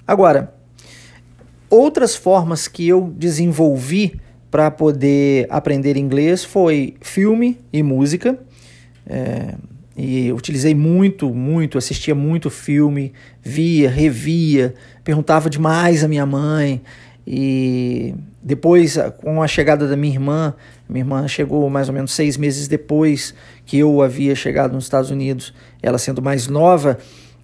Agora, 0.07 0.55
outras 1.69 2.17
formas 2.17 2.67
que 2.67 2.89
eu 2.89 3.13
desenvolvi 3.17 4.21
para 4.51 4.71
poder 4.71 5.47
aprender 5.49 5.97
inglês 5.97 6.45
foi 6.45 6.95
filme 7.01 7.59
e 7.73 7.83
música. 7.83 8.39
É, 9.07 9.55
e 9.97 10.33
utilizei 10.33 10.75
muito, 10.75 11.33
muito, 11.35 11.77
assistia 11.77 12.15
muito 12.15 12.49
filme, 12.49 13.13
via, 13.43 13.91
revia, 13.91 14.75
perguntava 15.05 15.51
demais 15.51 16.03
à 16.03 16.09
minha 16.09 16.25
mãe. 16.25 16.81
E 17.27 18.15
depois, 18.43 18.99
com 19.19 19.43
a 19.43 19.47
chegada 19.47 19.87
da 19.87 19.97
minha 19.97 20.13
irmã, 20.13 20.55
minha 20.89 21.03
irmã 21.03 21.29
chegou 21.29 21.69
mais 21.71 21.89
ou 21.89 21.95
menos 21.95 22.13
seis 22.13 22.37
meses 22.37 22.67
depois 22.67 23.35
que 23.65 23.79
eu 23.79 24.03
havia 24.03 24.35
chegado 24.35 24.73
nos 24.73 24.85
Estados 24.85 25.11
Unidos, 25.11 25.55
ela 25.81 25.99
sendo 25.99 26.21
mais 26.21 26.49
nova, 26.49 26.99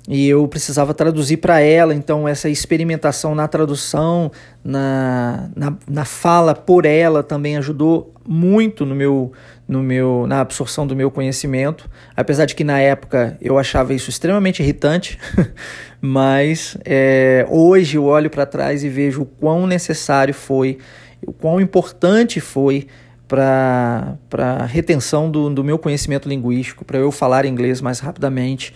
e 0.08 0.26
eu 0.26 0.49
precisava 0.49 0.94
traduzir 0.94 1.37
para 1.37 1.61
ela, 1.61 1.94
então 1.94 2.26
essa 2.26 2.49
experimentação 2.49 3.35
na 3.35 3.47
tradução, 3.47 4.32
na, 4.64 5.50
na, 5.54 5.76
na, 5.87 6.04
fala 6.06 6.54
por 6.54 6.87
ela 6.87 7.23
também 7.23 7.58
ajudou 7.58 8.14
muito 8.26 8.87
no 8.87 8.94
meu, 8.94 9.32
no 9.68 9.82
meu, 9.82 10.25
na 10.26 10.40
absorção 10.40 10.87
do 10.87 10.96
meu 10.96 11.10
conhecimento, 11.10 11.88
apesar 12.16 12.46
de 12.46 12.54
que 12.54 12.64
na 12.64 12.80
época 12.80 13.37
eu 13.38 13.58
achava 13.58 13.92
isso 13.92 14.08
extremamente 14.08 14.62
irritante, 14.62 15.18
mas 16.00 16.76
é, 16.87 17.46
hoje 17.50 17.98
eu 17.98 18.04
olho 18.06 18.30
para 18.30 18.46
trás 18.46 18.82
e 18.82 18.88
vejo 18.88 19.22
o 19.22 19.26
quão 19.26 19.66
necessário 19.66 20.32
foi, 20.32 20.78
o 21.26 21.32
quão 21.32 21.60
importante 21.60 22.40
foi 22.40 22.87
para 23.28 24.16
a 24.32 24.64
retenção 24.64 25.30
do, 25.30 25.50
do 25.50 25.62
meu 25.62 25.78
conhecimento 25.78 26.26
linguístico, 26.26 26.82
para 26.82 26.96
eu 26.96 27.12
falar 27.12 27.44
inglês 27.44 27.82
mais 27.82 28.00
rapidamente, 28.00 28.75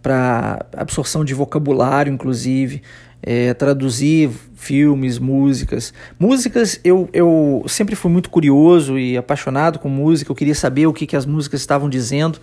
para 0.00 0.64
absorção 0.76 1.24
de 1.24 1.34
vocabulário, 1.34 2.12
inclusive, 2.12 2.80
é, 3.22 3.54
traduzir 3.54 4.30
filmes, 4.54 5.18
músicas. 5.18 5.92
Músicas, 6.18 6.80
eu, 6.82 7.08
eu 7.12 7.64
sempre 7.68 7.94
fui 7.94 8.10
muito 8.10 8.30
curioso 8.30 8.98
e 8.98 9.16
apaixonado 9.16 9.78
com 9.78 9.88
música, 9.88 10.30
eu 10.30 10.36
queria 10.36 10.54
saber 10.54 10.86
o 10.86 10.92
que, 10.92 11.06
que 11.06 11.16
as 11.16 11.26
músicas 11.26 11.60
estavam 11.60 11.88
dizendo. 11.88 12.38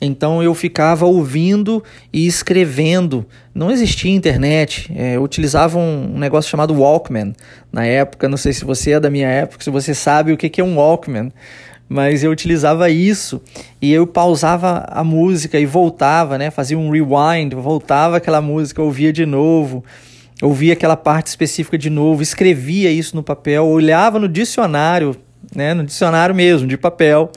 Então 0.00 0.42
eu 0.42 0.54
ficava 0.54 1.06
ouvindo 1.06 1.82
e 2.12 2.26
escrevendo. 2.26 3.26
Não 3.54 3.70
existia 3.70 4.12
internet. 4.12 4.92
É, 4.94 5.16
eu 5.16 5.22
utilizava 5.22 5.78
um, 5.78 6.18
negócio 6.18 6.50
chamado 6.50 6.74
Walkman 6.74 7.34
na 7.72 7.84
época. 7.84 8.28
Não 8.28 8.36
sei 8.36 8.52
se 8.52 8.64
você 8.64 8.92
é 8.92 9.00
da 9.00 9.10
minha 9.10 9.28
época, 9.28 9.64
se 9.64 9.70
você 9.70 9.94
sabe 9.94 10.32
o 10.32 10.36
que 10.36 10.60
é 10.60 10.64
um 10.64 10.76
Walkman 10.76 11.32
mas 11.88 12.22
eu 12.22 12.30
utilizava 12.30 12.90
isso 12.90 13.40
e 13.80 13.90
eu 13.92 14.06
pausava 14.06 14.84
a 14.90 15.02
música 15.02 15.58
e 15.58 15.64
voltava, 15.64 16.36
né? 16.36 16.50
Fazia 16.50 16.78
um 16.78 16.90
rewind, 16.90 17.54
voltava 17.54 18.18
aquela 18.18 18.42
música, 18.42 18.82
ouvia 18.82 19.12
de 19.12 19.24
novo, 19.24 19.82
ouvia 20.42 20.74
aquela 20.74 20.96
parte 20.96 21.28
específica 21.28 21.78
de 21.78 21.88
novo, 21.88 22.22
escrevia 22.22 22.90
isso 22.90 23.16
no 23.16 23.22
papel, 23.22 23.66
olhava 23.66 24.18
no 24.18 24.28
dicionário, 24.28 25.16
né? 25.54 25.72
No 25.72 25.82
dicionário 25.82 26.34
mesmo, 26.34 26.68
de 26.68 26.76
papel, 26.76 27.32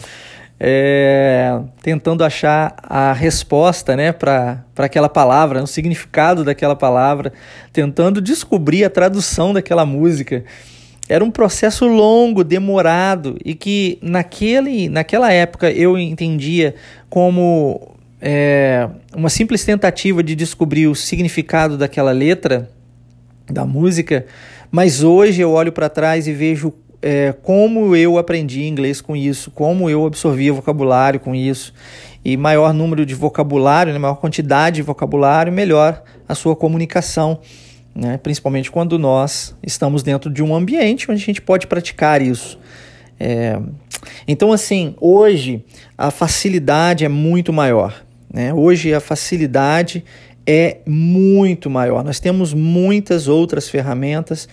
é, 0.64 1.60
tentando 1.82 2.24
achar 2.24 2.76
a 2.84 3.14
resposta, 3.14 3.96
né? 3.96 4.12
Para 4.12 4.64
aquela 4.78 5.10
palavra, 5.10 5.64
o 5.64 5.66
significado 5.66 6.44
daquela 6.44 6.76
palavra, 6.76 7.34
tentando 7.74 8.22
descobrir 8.22 8.84
a 8.84 8.90
tradução 8.90 9.54
daquela 9.54 9.88
música. 9.88 10.44
Era 11.10 11.26
um 11.26 11.32
processo 11.32 11.88
longo, 11.88 12.44
demorado 12.44 13.38
e 13.44 13.56
que 13.56 13.98
naquele, 14.04 14.88
naquela 14.88 15.34
época 15.34 15.72
eu 15.72 15.98
entendia 15.98 16.76
como 17.10 17.98
é, 18.22 18.88
uma 19.16 19.30
simples 19.30 19.66
tentativa 19.66 20.22
de 20.22 20.36
descobrir 20.36 20.86
o 20.86 20.94
significado 20.94 21.76
daquela 21.76 22.12
letra 22.12 22.70
da 23.50 23.66
música, 23.66 24.28
mas 24.70 25.04
hoje 25.04 25.42
eu 25.42 25.52
olho 25.52 25.72
para 25.72 25.90
trás 25.90 26.28
e 26.28 26.34
vejo 26.34 26.72
é, 27.02 27.34
como 27.42 27.96
eu 27.96 28.18
aprendi 28.18 28.64
inglês 28.64 29.02
com 29.02 29.16
isso, 29.16 29.52
como 29.52 29.90
eu 29.90 30.06
absorvia 30.06 30.54
vocabulário 30.54 31.20
com 31.20 31.34
isso. 31.34 31.74
E 32.24 32.38
maior 32.38 32.74
número 32.74 33.06
de 33.06 33.16
vocabulário, 33.16 33.92
né, 33.92 33.98
maior 34.00 34.16
quantidade 34.16 34.76
de 34.76 34.82
vocabulário, 34.84 35.52
melhor 35.52 36.04
a 36.28 36.36
sua 36.36 36.56
comunicação 36.56 37.40
né? 37.96 38.18
principalmente 38.18 38.72
quando 38.72 38.98
nós 38.98 39.56
estamos 39.62 40.04
dentro 40.04 40.30
de 40.30 40.42
um 40.42 40.56
ambiente 40.56 41.10
onde 41.12 41.22
a 41.22 41.26
gente 41.26 41.42
pode 41.42 41.68
praticar 41.68 42.22
isso. 42.22 42.58
É... 43.20 43.60
Então, 44.28 44.52
assim, 44.52 44.96
hoje 45.00 45.64
a 45.98 46.10
facilidade 46.10 47.06
é 47.06 47.10
muito 47.10 47.54
maior. 47.54 48.04
Né? 48.34 48.54
Hoje 48.54 48.94
a 48.94 49.00
facilidade 49.00 50.04
é 50.48 50.78
muito 50.88 51.70
maior. 51.70 52.04
Nós 52.04 52.20
temos 52.20 52.54
muitas 52.54 53.28
outras 53.28 53.70
ferramentas 53.70 54.50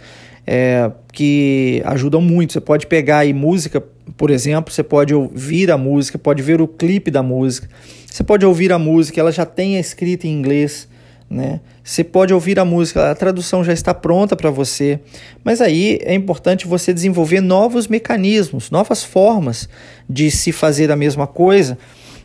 é, 0.50 0.90
que 1.12 1.82
ajudam 1.84 2.22
muito. 2.22 2.54
Você 2.54 2.60
pode 2.60 2.86
pegar 2.86 3.18
aí 3.18 3.34
música, 3.34 3.84
por 4.16 4.30
exemplo, 4.30 4.72
você 4.72 4.82
pode 4.82 5.14
ouvir 5.14 5.70
a 5.70 5.76
música, 5.76 6.18
pode 6.18 6.40
ver 6.40 6.62
o 6.62 6.66
clipe 6.66 7.10
da 7.10 7.22
música, 7.22 7.68
você 8.10 8.24
pode 8.24 8.46
ouvir 8.46 8.72
a 8.72 8.78
música, 8.78 9.20
ela 9.20 9.30
já 9.30 9.44
tem 9.44 9.78
escrita 9.78 10.26
em 10.26 10.30
inglês 10.30 10.88
né? 11.30 11.60
Você 11.84 12.02
pode 12.02 12.32
ouvir 12.32 12.58
a 12.58 12.64
música, 12.64 13.10
a 13.10 13.14
tradução 13.14 13.62
já 13.62 13.72
está 13.72 13.92
pronta 13.92 14.34
para 14.34 14.50
você, 14.50 14.98
mas 15.44 15.60
aí 15.60 15.98
é 16.02 16.14
importante 16.14 16.66
você 16.66 16.92
desenvolver 16.92 17.40
novos 17.40 17.86
mecanismos, 17.86 18.70
novas 18.70 19.04
formas 19.04 19.68
de 20.08 20.30
se 20.30 20.52
fazer 20.52 20.90
a 20.90 20.96
mesma 20.96 21.26
coisa 21.26 21.76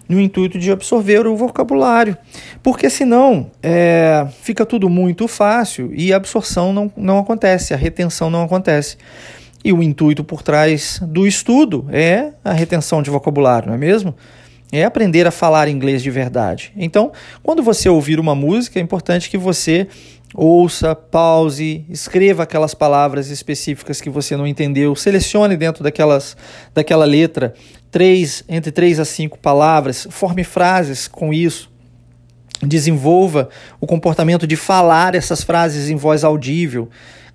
no 0.08 0.20
intuito 0.20 0.60
de 0.60 0.72
absorver 0.72 1.26
o 1.26 1.36
vocabulário, 1.36 2.18
porque 2.62 2.90
senão 2.90 3.50
é, 3.62 4.28
fica 4.42 4.66
tudo 4.66 4.90
muito 4.90 5.28
fácil 5.28 5.92
e 5.94 6.14
a 6.14 6.18
absorção 6.18 6.74
não, 6.74 6.92
não 6.96 7.20
acontece, 7.20 7.74
a 7.74 7.78
retenção 7.78 8.30
não 8.30 8.44
acontece. 8.44 8.98
E 9.64 9.72
o 9.72 9.82
intuito 9.82 10.24
por 10.24 10.42
trás 10.42 11.00
do 11.02 11.26
estudo 11.26 11.88
é 11.90 12.32
a 12.44 12.52
retenção 12.52 13.02
de 13.02 13.10
vocabulário, 13.10 13.70
não 13.70 13.76
é 13.76 13.78
mesmo? 13.78 14.14
é 14.74 14.84
aprender 14.84 15.28
a 15.28 15.32
falar 15.32 15.68
inglês 15.68 16.02
de 16.02 16.10
verdade. 16.10 16.74
Então, 16.76 17.12
quando 17.44 17.62
você 17.62 17.88
ouvir 17.88 18.20
uma 18.20 18.34
música, 18.34 18.80
é 18.80 18.82
importante 18.82 19.30
que 19.30 19.38
você 19.38 19.88
ouça, 20.34 20.96
pause, 20.96 21.86
escreva 21.90 22.44
aquelas 22.44 22.74
palavras 22.74 23.30
específicas 23.30 24.02
que 24.02 24.10
você 24.10 24.36
não 24.36 24.48
entendeu, 24.48 24.96
selecione 24.96 25.56
dentro 25.56 25.84
daquelas, 25.84 26.36
daquela 26.74 27.06
letra 27.06 27.54
três, 27.92 28.44
entre 28.50 28.72
três 28.72 29.00
a 29.00 29.06
cinco 29.06 29.38
palavras, 29.38 30.08
forme 30.10 30.44
frases 30.44 31.08
com 31.08 31.32
isso, 31.32 31.72
desenvolva 32.62 33.50
o 33.80 33.86
comportamento 33.86 34.48
de 34.48 34.56
falar 34.56 35.14
essas 35.16 35.44
frases 35.44 35.90
em 35.90 35.96
voz 35.96 36.24
audível, 36.24 36.90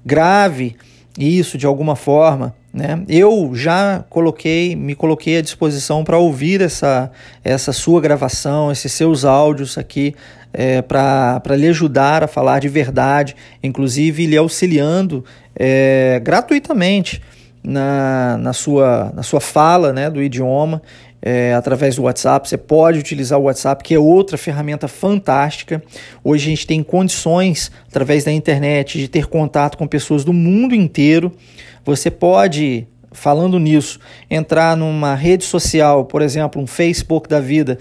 grave 0.04 0.76
isso 1.18 1.58
de 1.58 1.66
alguma 1.66 1.96
forma. 1.96 2.54
Né? 2.72 3.02
Eu 3.08 3.52
já 3.54 4.04
coloquei, 4.08 4.76
me 4.76 4.94
coloquei 4.94 5.38
à 5.38 5.42
disposição 5.42 6.04
para 6.04 6.18
ouvir 6.18 6.60
essa, 6.60 7.10
essa 7.42 7.72
sua 7.72 8.00
gravação, 8.00 8.70
esses 8.70 8.92
seus 8.92 9.24
áudios 9.24 9.76
aqui, 9.76 10.14
é, 10.52 10.82
para 10.82 11.56
lhe 11.56 11.68
ajudar 11.68 12.24
a 12.24 12.28
falar 12.28 12.60
de 12.60 12.68
verdade, 12.68 13.36
inclusive 13.62 14.26
lhe 14.26 14.36
auxiliando 14.36 15.24
é, 15.54 16.20
gratuitamente 16.22 17.22
na, 17.62 18.38
na, 18.38 18.52
sua, 18.52 19.12
na 19.14 19.22
sua 19.22 19.40
fala 19.40 19.92
né, 19.92 20.10
do 20.10 20.22
idioma. 20.22 20.82
É, 21.20 21.52
através 21.52 21.96
do 21.96 22.02
WhatsApp, 22.02 22.48
você 22.48 22.56
pode 22.56 23.00
utilizar 23.00 23.40
o 23.40 23.42
WhatsApp, 23.42 23.82
que 23.82 23.92
é 23.92 23.98
outra 23.98 24.38
ferramenta 24.38 24.86
fantástica. 24.86 25.82
Hoje 26.22 26.46
a 26.46 26.50
gente 26.50 26.64
tem 26.64 26.80
condições, 26.80 27.72
através 27.88 28.22
da 28.22 28.30
internet, 28.30 28.98
de 28.98 29.08
ter 29.08 29.26
contato 29.26 29.76
com 29.76 29.84
pessoas 29.84 30.24
do 30.24 30.32
mundo 30.32 30.76
inteiro. 30.76 31.32
Você 31.84 32.08
pode 32.08 32.86
falando 33.10 33.58
nisso, 33.58 33.98
entrar 34.30 34.76
numa 34.76 35.14
rede 35.14 35.44
social, 35.44 36.04
por 36.04 36.22
exemplo, 36.22 36.60
um 36.62 36.66
Facebook 36.66 37.28
da 37.28 37.40
vida, 37.40 37.78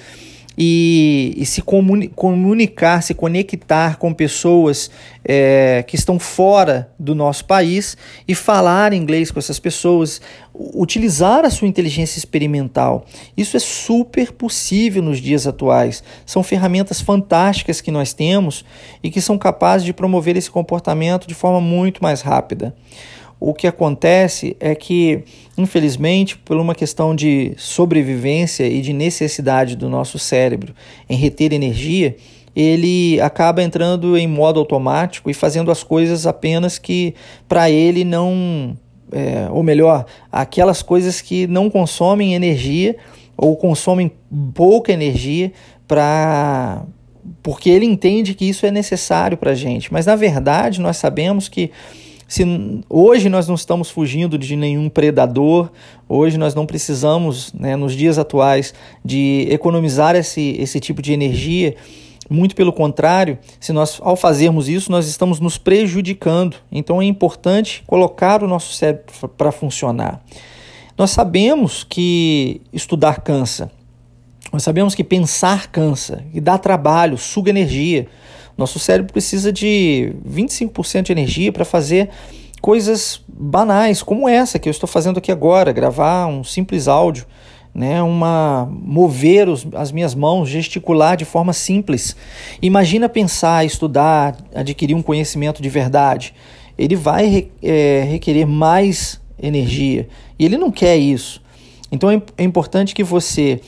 e, 0.57 1.35
e 1.37 1.45
se 1.45 1.61
comuni 1.61 2.07
comunicar, 2.07 3.03
se 3.03 3.13
conectar 3.13 3.97
com 3.97 4.11
pessoas 4.11 4.89
é, 5.23 5.83
que 5.85 5.95
estão 5.95 6.17
fora 6.17 6.89
do 6.97 7.13
nosso 7.13 7.45
país 7.45 7.95
e 8.27 8.33
falar 8.33 8.91
inglês 8.91 9.29
com 9.29 9.37
essas 9.37 9.59
pessoas, 9.59 10.19
utilizar 10.53 11.45
a 11.45 11.49
sua 11.49 11.67
inteligência 11.67 12.17
experimental. 12.17 13.05
Isso 13.35 13.55
é 13.55 13.59
super 13.59 14.31
possível 14.31 15.03
nos 15.03 15.19
dias 15.19 15.45
atuais. 15.45 16.03
São 16.25 16.41
ferramentas 16.41 17.01
fantásticas 17.01 17.79
que 17.79 17.91
nós 17.91 18.13
temos 18.13 18.65
e 19.03 19.11
que 19.11 19.21
são 19.21 19.37
capazes 19.37 19.85
de 19.85 19.93
promover 19.93 20.35
esse 20.35 20.49
comportamento 20.49 21.27
de 21.27 21.35
forma 21.35 21.61
muito 21.61 22.01
mais 22.01 22.21
rápida. 22.21 22.73
O 23.39 23.53
que 23.53 23.67
acontece 23.67 24.58
é 24.60 24.74
que, 24.74 25.24
infelizmente, 25.58 26.38
por 26.38 26.58
uma 26.58 26.74
questão 26.74 27.15
de 27.15 27.53
sobrevivência 27.58 28.65
e 28.65 28.82
de 28.82 28.94
necessidade 28.94 29.75
do 29.75 29.88
nosso 29.89 30.17
cérebro 30.17 30.74
em 31.08 31.15
reter 31.15 31.53
energia, 31.53 32.15
ele 32.56 33.22
acaba 33.22 33.62
entrando 33.62 34.17
em 34.17 34.27
modo 34.27 34.60
automático 34.60 35.29
e 35.29 35.34
fazendo 35.34 35.70
as 35.70 35.84
coisas 35.84 36.25
apenas 36.25 36.79
que 36.79 37.13
para 37.48 37.70
ele 37.70 38.03
não. 38.03 38.75
É, 39.12 39.48
ou 39.51 39.63
melhor, 39.63 40.06
aquelas 40.29 40.82
coisas 40.82 41.22
que 41.22 41.48
não 41.48 41.70
consomem 41.70 42.34
energia 42.34 42.98
ou 43.38 43.56
consomem 43.56 44.12
pouca 44.53 44.91
energia 44.91 45.53
para 45.88 46.84
porque 47.44 47.70
ele 47.70 47.86
entende 47.86 48.34
que 48.34 48.44
isso 48.44 48.65
é 48.65 48.72
necessário 48.72 49.38
para 49.38 49.51
a 49.51 49.56
gente. 49.56 49.94
Mas 49.94 50.06
na 50.08 50.15
verdade 50.15 50.82
nós 50.82 50.98
sabemos 50.98 51.48
que 51.48 51.72
se 52.27 52.43
hoje 52.89 53.29
nós 53.29 53.48
não 53.48 53.55
estamos 53.55 53.89
fugindo 53.89 54.38
de 54.38 54.55
nenhum 54.55 54.89
predador, 54.89 55.72
hoje 56.10 56.38
nós 56.38 56.53
não 56.53 56.65
precisamos, 56.65 57.53
né, 57.53 57.75
nos 57.75 57.93
dias 57.93 58.17
atuais, 58.17 58.74
de 59.03 59.48
economizar 59.50 60.15
esse, 60.15 60.55
esse 60.60 60.79
tipo 60.79 61.01
de 61.01 61.13
energia. 61.13 61.75
Muito 62.29 62.53
pelo 62.53 62.74
contrário, 62.74 63.38
se 63.60 63.72
nós 63.72 64.00
ao 64.01 64.17
fazermos 64.17 64.67
isso, 64.67 64.91
nós 64.91 65.07
estamos 65.07 65.39
nos 65.39 65.57
prejudicando. 65.57 66.57
Então 66.69 67.01
é 67.01 67.05
importante 67.05 67.81
colocar 67.88 68.43
o 68.43 68.48
nosso 68.48 68.74
cérebro 68.74 69.29
para 69.38 69.51
funcionar. 69.51 70.22
Nós 70.98 71.12
sabemos 71.12 71.86
que 71.86 72.60
estudar 72.74 73.22
cansa. 73.22 73.72
Nós 74.51 74.63
sabemos 74.63 74.96
que 74.96 75.03
pensar 75.03 75.67
cansa, 75.67 76.24
e 76.34 76.39
dá 76.39 76.57
trabalho, 76.57 77.17
suga 77.17 77.50
energia. 77.50 78.07
Nosso 78.57 78.79
cérebro 78.79 79.13
precisa 79.13 79.53
de 79.53 80.13
25% 80.27 81.03
de 81.03 81.11
energia 81.11 81.51
para 81.51 81.63
fazer 81.63 82.09
coisas 82.61 83.21
banais, 83.27 84.01
como 84.01 84.27
essa 84.27 84.57
que 84.57 84.67
eu 84.67 84.71
estou 84.71 84.87
fazendo 84.87 85.17
aqui 85.17 85.31
agora, 85.31 85.71
gravar 85.71 86.25
um 86.25 86.43
simples 86.43 86.87
áudio, 86.87 87.25
né, 87.73 88.01
uma 88.01 88.67
mover 88.71 89.47
os, 89.47 89.67
as 89.73 89.91
minhas 89.91 90.15
mãos, 90.15 90.49
gesticular 90.49 91.15
de 91.15 91.25
forma 91.25 91.53
simples. 91.53 92.15
Imagina 92.59 93.07
pensar, 93.07 93.63
estudar, 93.63 94.35
adquirir 94.55 94.95
um 94.95 95.01
conhecimento 95.03 95.61
de 95.61 95.69
verdade. 95.69 96.33
Ele 96.75 96.95
vai 96.95 97.49
é, 97.61 98.07
requerer 98.09 98.47
mais 98.47 99.21
energia 99.39 100.07
e 100.39 100.45
ele 100.45 100.57
não 100.57 100.71
quer 100.71 100.97
isso. 100.97 101.41
Então 101.91 102.09
é, 102.09 102.19
é 102.37 102.43
importante 102.43 102.95
que 102.95 103.03
você 103.03 103.61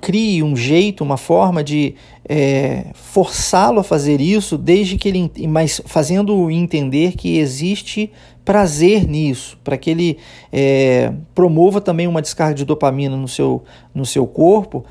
crie 0.00 0.42
um 0.42 0.56
jeito, 0.56 1.02
uma 1.04 1.16
forma 1.16 1.62
de 1.62 1.94
é, 2.28 2.86
forçá-lo 2.94 3.80
a 3.80 3.84
fazer 3.84 4.20
isso, 4.20 4.56
desde 4.56 4.96
que 4.96 5.08
ele, 5.08 5.30
mas 5.48 5.80
fazendo 5.86 6.50
entender 6.50 7.12
que 7.12 7.38
existe 7.38 8.10
prazer 8.44 9.06
nisso, 9.06 9.58
para 9.62 9.76
que 9.76 9.90
ele 9.90 10.18
é, 10.52 11.12
promova 11.34 11.80
também 11.80 12.06
uma 12.06 12.22
descarga 12.22 12.54
de 12.54 12.64
dopamina 12.64 13.16
no 13.16 13.28
seu, 13.28 13.62
no 13.94 14.04
seu 14.04 14.26
corpo, 14.26 14.84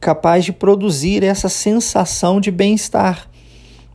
capaz 0.00 0.44
de 0.44 0.52
produzir 0.52 1.22
essa 1.22 1.48
sensação 1.48 2.40
de 2.40 2.50
bem-estar. 2.50 3.28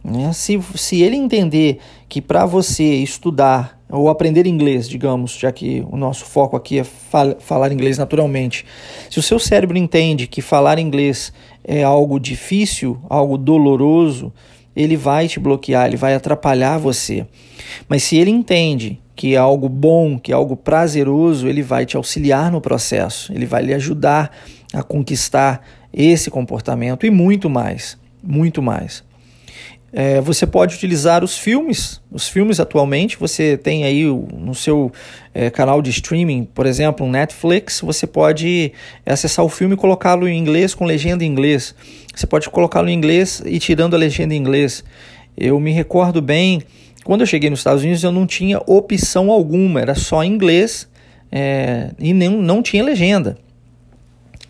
Né? 0.04 0.32
Se, 0.34 0.60
se 0.76 1.02
ele 1.02 1.16
entender 1.16 1.80
que 2.08 2.22
para 2.22 2.46
você 2.46 2.96
estudar 2.96 3.77
ou 3.90 4.10
aprender 4.10 4.46
inglês, 4.46 4.88
digamos, 4.90 5.38
já 5.38 5.52
que 5.52 5.86
o 5.90 5.96
nosso 5.96 6.26
foco 6.26 6.56
aqui 6.56 6.80
é 6.80 6.84
fal 6.84 7.38
falar 7.40 7.72
inglês 7.72 7.98
naturalmente. 7.98 8.66
Se 9.10 9.20
o 9.20 9.24
seu 9.24 9.40
cérebro 9.40 9.78
entende 9.78 10.28
que 10.28 10.42
falar 10.42 10.78
inglês 10.78 11.32
é 11.64 11.84
algo 11.84 12.20
difícil, 12.20 13.00
algo 13.10 13.38
doloroso, 13.38 14.34
ele 14.76 14.96
vai 14.96 15.28
te 15.28 15.40
bloquear, 15.40 15.88
ele 15.88 15.98
vai 15.98 16.14
atrapalhar 16.14 16.78
você. 16.78 17.26
Mas 17.88 18.04
se 18.04 18.18
ele 18.18 18.30
entende 18.30 19.02
que 19.16 19.34
é 19.34 19.38
algo 19.38 19.68
bom, 19.68 20.20
que 20.20 20.32
é 20.32 20.36
algo 20.36 20.56
prazeroso, 20.56 21.48
ele 21.48 21.64
vai 21.64 21.86
te 21.86 21.98
auxiliar 21.98 22.52
no 22.52 22.62
processo, 22.62 23.34
ele 23.34 23.46
vai 23.46 23.64
lhe 23.64 23.74
ajudar 23.74 24.32
a 24.74 24.84
conquistar 24.84 25.66
esse 25.92 26.30
comportamento 26.30 27.06
e 27.06 27.10
muito 27.10 27.50
mais, 27.50 27.98
muito 28.22 28.62
mais. 28.62 29.04
É, 29.92 30.20
você 30.20 30.46
pode 30.46 30.76
utilizar 30.76 31.24
os 31.24 31.38
filmes. 31.38 32.02
Os 32.12 32.28
filmes 32.28 32.60
atualmente 32.60 33.18
você 33.18 33.58
tem 33.58 33.86
aí 33.86 34.04
no 34.04 34.54
seu 34.54 34.92
é, 35.34 35.50
canal 35.50 35.82
de 35.82 35.90
streaming, 35.90 36.48
por 36.54 36.66
exemplo, 36.66 37.08
Netflix. 37.08 37.82
Você 37.82 38.06
pode 38.06 38.74
acessar 39.06 39.46
o 39.46 39.50
filme 39.50 39.76
e 39.76 39.78
colocá-lo 39.78 40.28
em 40.28 40.38
inglês 40.38 40.74
com 40.74 40.86
legenda 40.86 41.24
em 41.24 41.28
inglês. 41.28 41.74
Você 42.14 42.28
pode 42.28 42.50
colocá-lo 42.50 42.90
em 42.90 42.94
inglês 42.94 43.42
e 43.46 43.60
tirando 43.60 43.94
a 43.94 43.98
legenda 43.98 44.34
em 44.34 44.38
inglês. 44.38 44.84
Eu 45.38 45.60
me 45.60 45.72
recordo 45.72 46.22
bem, 46.22 46.62
quando 47.04 47.22
eu 47.22 47.28
cheguei 47.28 47.50
nos 47.50 47.60
Estados 47.60 47.84
Unidos 47.84 48.04
eu 48.04 48.12
não 48.12 48.26
tinha 48.26 48.60
opção 48.66 49.32
alguma, 49.32 49.80
era 49.80 49.96
só 49.96 50.24
inglês 50.24 50.90
é, 51.32 51.92
e 52.00 52.14
nem, 52.14 52.30
não 52.30 52.62
tinha 52.62 52.84
legenda. 52.84 53.38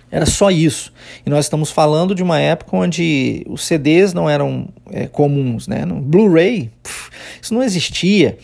Era 0.10 0.26
só 0.26 0.50
isso. 0.50 0.94
E 1.26 1.30
nós 1.30 1.46
estamos 1.46 1.70
falando 1.70 2.16
de 2.16 2.24
uma 2.24 2.40
época 2.40 2.78
onde 2.78 3.46
os 3.48 3.66
CDs 3.66 4.14
não 4.14 4.30
eram 4.30 4.70
é, 4.92 5.08
comuns, 5.08 5.68
né? 5.68 5.86
Blu-ray, 5.86 6.72
isso 7.42 7.54
não 7.54 7.62
existia, 7.62 8.38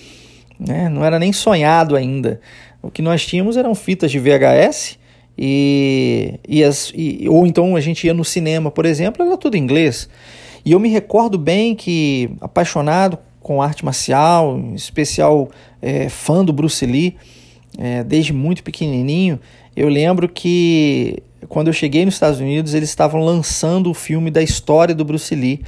né? 0.59 0.89
Não 0.89 1.03
era 1.05 1.17
nem 1.17 1.31
sonhado 1.31 1.95
ainda. 1.95 2.41
O 2.81 2.91
que 2.91 3.01
nós 3.01 3.25
tínhamos 3.25 3.55
eram 3.55 3.73
fitas 3.73 4.11
de 4.11 4.19
VHS 4.19 4.99
e, 5.37 6.39
e, 6.47 6.63
as, 6.63 6.91
e 6.93 7.27
ou 7.29 7.47
então 7.47 7.75
a 7.75 7.79
gente 7.79 8.05
ia 8.05 8.13
no 8.13 8.25
cinema, 8.25 8.69
por 8.69 8.85
exemplo, 8.85 9.25
era 9.25 9.37
tudo 9.37 9.55
em 9.55 9.61
inglês. 9.61 10.09
E 10.65 10.71
eu 10.73 10.79
me 10.79 10.89
recordo 10.89 11.37
bem 11.37 11.75
que 11.75 12.29
apaixonado 12.41 13.17
com 13.39 13.61
arte 13.61 13.83
marcial, 13.83 14.57
em 14.57 14.73
especial 14.73 15.49
é, 15.81 16.07
fã 16.07 16.43
do 16.43 16.53
Bruce 16.53 16.85
Lee, 16.85 17.15
é, 17.77 18.03
desde 18.03 18.31
muito 18.31 18.63
pequenininho, 18.63 19.39
eu 19.75 19.89
lembro 19.89 20.29
que 20.29 21.21
quando 21.49 21.67
eu 21.67 21.73
cheguei 21.73 22.05
nos 22.05 22.15
Estados 22.15 22.39
Unidos, 22.39 22.73
eles 22.73 22.89
estavam 22.89 23.21
lançando 23.21 23.89
o 23.89 23.93
filme 23.93 24.29
da 24.29 24.41
história 24.41 24.93
do 24.93 25.05
Bruce 25.05 25.33
Lee. 25.33 25.61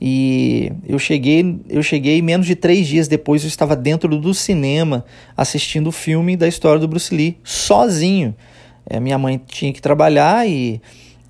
E 0.00 0.72
eu 0.86 0.98
cheguei, 0.98 1.58
eu 1.68 1.82
cheguei 1.82 2.20
menos 2.20 2.46
de 2.46 2.54
três 2.54 2.86
dias 2.86 3.08
depois, 3.08 3.42
eu 3.42 3.48
estava 3.48 3.74
dentro 3.74 4.18
do 4.20 4.34
cinema 4.34 5.04
assistindo 5.36 5.86
o 5.86 5.92
filme 5.92 6.36
da 6.36 6.46
história 6.46 6.78
do 6.78 6.86
Bruce 6.86 7.14
Lee, 7.14 7.38
sozinho. 7.42 8.34
É, 8.88 9.00
minha 9.00 9.18
mãe 9.18 9.40
tinha 9.46 9.72
que 9.72 9.80
trabalhar 9.80 10.46
e, 10.46 10.80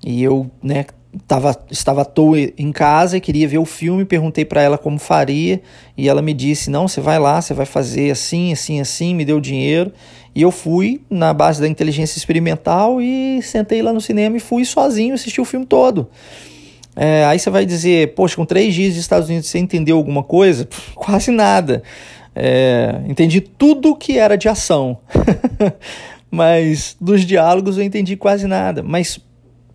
e 0.05 0.21
eu 0.21 0.51
né, 0.61 0.85
tava, 1.25 1.57
estava 1.71 2.01
à 2.01 2.05
toa 2.05 2.37
em 2.57 2.71
casa 2.71 3.17
e 3.17 3.21
queria 3.21 3.47
ver 3.47 3.57
o 3.57 3.65
filme. 3.65 4.03
Perguntei 4.03 4.43
para 4.43 4.61
ela 4.61 4.77
como 4.77 4.99
faria 4.99 5.61
e 5.97 6.09
ela 6.09 6.21
me 6.21 6.33
disse: 6.33 6.69
Não, 6.69 6.87
você 6.87 6.99
vai 6.99 7.17
lá, 7.17 7.41
você 7.41 7.53
vai 7.53 7.65
fazer 7.65 8.11
assim, 8.11 8.51
assim, 8.51 8.81
assim. 8.81 9.15
Me 9.15 9.23
deu 9.23 9.39
dinheiro 9.39 9.91
e 10.37 10.43
eu 10.43 10.51
fui 10.51 11.01
na 11.09 11.33
base 11.33 11.59
da 11.59 11.67
inteligência 11.67 12.19
experimental 12.19 13.01
e 13.01 13.41
sentei 13.41 13.81
lá 13.81 13.91
no 13.91 13.99
cinema 13.99 14.37
e 14.37 14.39
fui 14.39 14.63
sozinho 14.65 15.15
assistir 15.15 15.41
o 15.41 15.45
filme 15.45 15.65
todo. 15.65 16.11
É, 16.95 17.25
aí 17.25 17.39
você 17.39 17.49
vai 17.49 17.65
dizer, 17.65 18.13
poxa, 18.13 18.35
com 18.35 18.45
três 18.45 18.75
dias 18.75 18.93
de 18.93 18.99
Estados 18.99 19.29
Unidos 19.29 19.49
você 19.49 19.57
entendeu 19.57 19.97
alguma 19.97 20.21
coisa? 20.21 20.65
Pff, 20.65 20.91
quase 20.93 21.31
nada. 21.31 21.81
É, 22.35 23.01
entendi 23.07 23.41
tudo 23.41 23.95
que 23.95 24.19
era 24.19 24.37
de 24.37 24.47
ação. 24.47 24.99
mas 26.29 26.95
dos 27.01 27.25
diálogos 27.25 27.79
eu 27.79 27.83
entendi 27.83 28.15
quase 28.15 28.45
nada. 28.45 28.83
Mas 28.83 29.19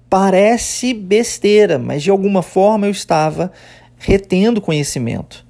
parece 0.08 0.94
besteira, 0.94 1.76
mas 1.76 2.04
de 2.04 2.10
alguma 2.10 2.40
forma 2.40 2.86
eu 2.86 2.92
estava 2.92 3.50
retendo 3.98 4.60
conhecimento 4.60 5.44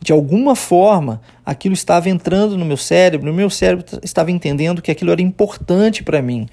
de 0.00 0.12
alguma 0.12 0.54
forma, 0.54 1.20
aquilo 1.48 1.72
estava 1.72 2.10
entrando 2.10 2.58
no 2.58 2.64
meu 2.66 2.76
cérebro, 2.76 3.32
o 3.32 3.34
meu 3.34 3.48
cérebro 3.48 3.82
estava 4.02 4.30
entendendo 4.30 4.82
que 4.82 4.90
aquilo 4.90 5.10
era 5.10 5.22
importante 5.22 6.02
para 6.02 6.20
mim. 6.20 6.46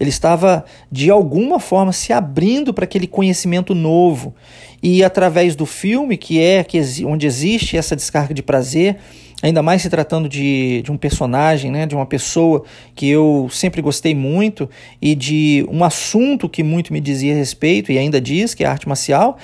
Ele 0.00 0.10
estava, 0.10 0.64
de 0.90 1.10
alguma 1.10 1.60
forma, 1.60 1.92
se 1.92 2.12
abrindo 2.12 2.74
para 2.74 2.82
aquele 2.82 3.06
conhecimento 3.06 3.72
novo. 3.72 4.34
E 4.82 5.04
através 5.04 5.54
do 5.54 5.64
filme, 5.64 6.16
que 6.16 6.40
é 6.40 6.64
que, 6.64 6.80
onde 7.04 7.24
existe 7.24 7.76
essa 7.76 7.94
descarga 7.94 8.34
de 8.34 8.42
prazer, 8.42 8.96
ainda 9.40 9.62
mais 9.62 9.82
se 9.82 9.88
tratando 9.88 10.28
de, 10.28 10.82
de 10.82 10.90
um 10.90 10.96
personagem, 10.96 11.70
né, 11.70 11.86
de 11.86 11.94
uma 11.94 12.06
pessoa 12.06 12.64
que 12.96 13.08
eu 13.08 13.48
sempre 13.48 13.80
gostei 13.80 14.12
muito 14.12 14.68
e 15.00 15.14
de 15.14 15.64
um 15.70 15.84
assunto 15.84 16.48
que 16.48 16.64
muito 16.64 16.92
me 16.92 17.00
dizia 17.00 17.32
respeito 17.32 17.92
e 17.92 17.98
ainda 17.98 18.20
diz, 18.20 18.54
que 18.54 18.64
é 18.64 18.66
a 18.66 18.72
arte 18.72 18.88
marcial, 18.88 19.38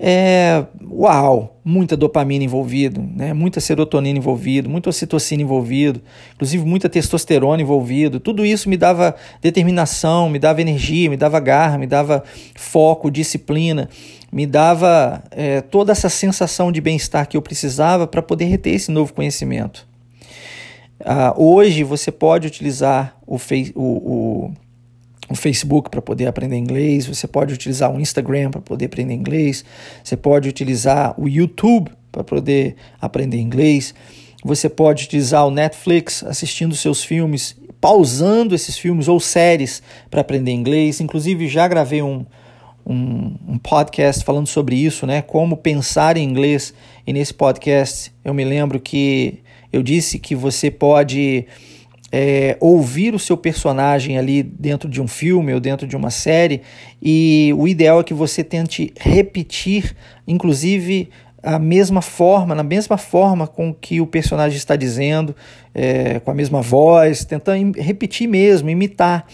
é 0.00 0.64
uau, 0.88 1.60
muita 1.64 1.96
dopamina 1.96 2.44
envolvido, 2.44 3.02
né? 3.14 3.32
muita 3.32 3.60
serotonina 3.60 4.18
envolvido, 4.18 4.68
muita 4.68 4.90
ocitocina 4.90 5.42
envolvido, 5.42 6.00
inclusive 6.34 6.64
muita 6.64 6.88
testosterona 6.88 7.60
envolvido. 7.60 8.20
Tudo 8.20 8.46
isso 8.46 8.68
me 8.68 8.76
dava 8.76 9.16
determinação, 9.42 10.30
me 10.30 10.38
dava 10.38 10.60
energia, 10.60 11.10
me 11.10 11.16
dava 11.16 11.40
garra, 11.40 11.76
me 11.76 11.86
dava 11.86 12.22
foco, 12.54 13.10
disciplina, 13.10 13.88
me 14.30 14.46
dava 14.46 15.22
é, 15.32 15.60
toda 15.60 15.90
essa 15.90 16.08
sensação 16.08 16.70
de 16.70 16.80
bem-estar 16.80 17.28
que 17.28 17.36
eu 17.36 17.42
precisava 17.42 18.06
para 18.06 18.22
poder 18.22 18.44
reter 18.44 18.74
esse 18.74 18.90
novo 18.92 19.12
conhecimento. 19.12 19.86
Ah, 21.04 21.34
hoje 21.36 21.82
você 21.82 22.10
pode 22.10 22.46
utilizar 22.46 23.16
o, 23.26 23.36
o, 23.74 23.82
o 23.82 24.54
o 25.28 25.34
Facebook 25.34 25.90
para 25.90 26.00
poder 26.00 26.26
aprender 26.26 26.56
inglês, 26.56 27.06
você 27.06 27.26
pode 27.26 27.52
utilizar 27.52 27.94
o 27.94 28.00
Instagram 28.00 28.50
para 28.50 28.60
poder 28.60 28.86
aprender 28.86 29.14
inglês, 29.14 29.64
você 30.02 30.16
pode 30.16 30.48
utilizar 30.48 31.14
o 31.20 31.28
YouTube 31.28 31.90
para 32.10 32.24
poder 32.24 32.76
aprender 33.00 33.38
inglês, 33.38 33.94
você 34.42 34.68
pode 34.68 35.04
utilizar 35.04 35.46
o 35.46 35.50
Netflix 35.50 36.24
assistindo 36.24 36.74
seus 36.74 37.04
filmes, 37.04 37.56
pausando 37.80 38.54
esses 38.54 38.78
filmes 38.78 39.08
ou 39.08 39.20
séries 39.20 39.82
para 40.10 40.20
aprender 40.20 40.52
inglês. 40.52 41.00
Inclusive, 41.00 41.48
já 41.48 41.68
gravei 41.68 42.02
um, 42.02 42.24
um, 42.86 43.36
um, 43.48 43.58
podcast 43.58 44.24
falando 44.24 44.46
sobre 44.46 44.76
isso, 44.76 45.06
né? 45.06 45.22
Como 45.22 45.56
pensar 45.56 46.16
em 46.16 46.24
inglês. 46.24 46.72
E 47.06 47.12
nesse 47.12 47.34
podcast 47.34 48.12
eu 48.24 48.32
me 48.32 48.44
lembro 48.44 48.80
que 48.80 49.40
eu 49.72 49.82
disse 49.82 50.18
que 50.18 50.34
você 50.34 50.70
pode 50.70 51.46
é, 52.10 52.56
ouvir 52.60 53.14
o 53.14 53.18
seu 53.18 53.36
personagem 53.36 54.18
ali 54.18 54.42
dentro 54.42 54.88
de 54.88 55.00
um 55.00 55.08
filme 55.08 55.52
ou 55.52 55.60
dentro 55.60 55.86
de 55.86 55.96
uma 55.96 56.10
série, 56.10 56.62
e 57.02 57.52
o 57.56 57.68
ideal 57.68 58.00
é 58.00 58.04
que 58.04 58.14
você 58.14 58.42
tente 58.42 58.92
repetir, 58.98 59.94
inclusive 60.26 61.10
a 61.42 61.58
mesma 61.58 62.02
forma, 62.02 62.54
na 62.54 62.62
mesma 62.62 62.98
forma 62.98 63.46
com 63.46 63.72
que 63.72 64.00
o 64.00 64.06
personagem 64.06 64.56
está 64.56 64.74
dizendo, 64.74 65.36
é, 65.74 66.18
com 66.20 66.30
a 66.30 66.34
mesma 66.34 66.60
voz, 66.60 67.24
tentando 67.24 67.80
repetir 67.80 68.28
mesmo, 68.28 68.68
imitar 68.68 69.26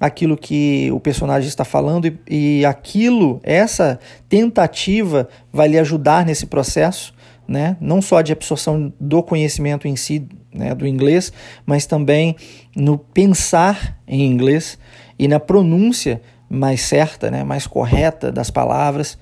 aquilo 0.00 0.36
que 0.36 0.90
o 0.90 0.98
personagem 0.98 1.48
está 1.48 1.64
falando 1.64 2.06
e, 2.06 2.58
e 2.58 2.64
aquilo, 2.64 3.40
essa 3.44 4.00
tentativa 4.28 5.28
vai 5.52 5.68
lhe 5.68 5.78
ajudar 5.78 6.26
nesse 6.26 6.46
processo, 6.46 7.14
né? 7.46 7.76
não 7.80 8.02
só 8.02 8.20
de 8.20 8.32
absorção 8.32 8.92
do 8.98 9.22
conhecimento 9.22 9.86
em 9.86 9.94
si 9.94 10.26
né, 10.52 10.74
do 10.74 10.86
inglês, 10.86 11.32
mas 11.64 11.86
também 11.86 12.36
no 12.74 12.98
pensar 12.98 13.98
em 14.06 14.24
inglês 14.26 14.78
e 15.18 15.26
na 15.28 15.40
pronúncia 15.40 16.20
mais 16.48 16.82
certa, 16.82 17.30
né, 17.30 17.44
mais 17.44 17.66
correta 17.66 18.30
das 18.30 18.50
palavras. 18.50 19.18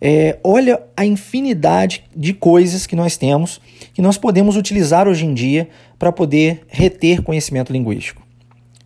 É, 0.00 0.38
olha 0.42 0.82
a 0.96 1.06
infinidade 1.06 2.04
de 2.14 2.34
coisas 2.34 2.86
que 2.86 2.96
nós 2.96 3.16
temos 3.16 3.60
que 3.94 4.02
nós 4.02 4.18
podemos 4.18 4.56
utilizar 4.56 5.06
hoje 5.06 5.24
em 5.24 5.32
dia 5.32 5.68
para 5.98 6.10
poder 6.10 6.66
reter 6.68 7.22
conhecimento 7.22 7.72
linguístico. 7.72 8.20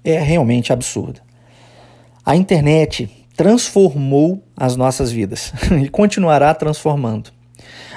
É 0.05 0.19
realmente 0.19 0.73
absurdo. 0.73 1.21
A 2.25 2.37
internet 2.37 3.11
transformou 3.35 4.45
as 4.57 4.77
nossas 4.77 5.11
vidas 5.11 5.53
e 5.83 5.89
continuará 5.89 6.53
transformando. 6.55 7.31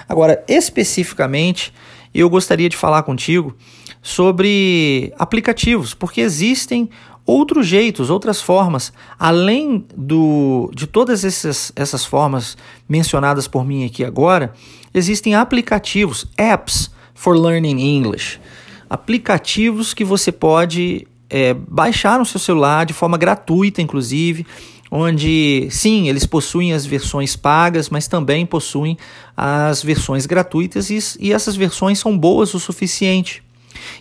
Agora, 0.07 0.43
especificamente, 0.47 1.73
eu 2.13 2.29
gostaria 2.29 2.69
de 2.69 2.77
falar 2.77 3.03
contigo 3.03 3.55
sobre 4.01 5.13
aplicativos, 5.17 5.93
porque 5.93 6.21
existem 6.21 6.89
outros 7.25 7.67
jeitos, 7.67 8.09
outras 8.09 8.41
formas, 8.41 8.91
além 9.17 9.85
do, 9.95 10.71
de 10.73 10.87
todas 10.87 11.23
essas, 11.23 11.71
essas 11.75 12.03
formas 12.03 12.57
mencionadas 12.89 13.47
por 13.47 13.65
mim 13.65 13.85
aqui 13.85 14.03
agora, 14.03 14.53
existem 14.93 15.35
aplicativos, 15.35 16.25
apps 16.37 16.91
for 17.13 17.37
learning 17.37 17.79
English, 17.79 18.39
aplicativos 18.89 19.93
que 19.93 20.03
você 20.03 20.31
pode 20.31 21.07
é, 21.29 21.53
baixar 21.53 22.19
no 22.19 22.25
seu 22.25 22.39
celular 22.39 22.85
de 22.85 22.93
forma 22.93 23.17
gratuita, 23.17 23.81
inclusive, 23.81 24.45
onde 24.93 25.69
sim, 25.71 26.09
eles 26.09 26.25
possuem 26.25 26.73
as 26.73 26.85
versões 26.85 27.33
pagas, 27.33 27.89
mas 27.89 28.09
também 28.09 28.45
possuem 28.45 28.97
as 29.37 29.81
versões 29.81 30.25
gratuitas 30.25 30.89
e, 30.89 30.99
e 31.17 31.31
essas 31.31 31.55
versões 31.55 31.97
são 31.97 32.17
boas 32.17 32.53
o 32.53 32.59
suficiente. 32.59 33.41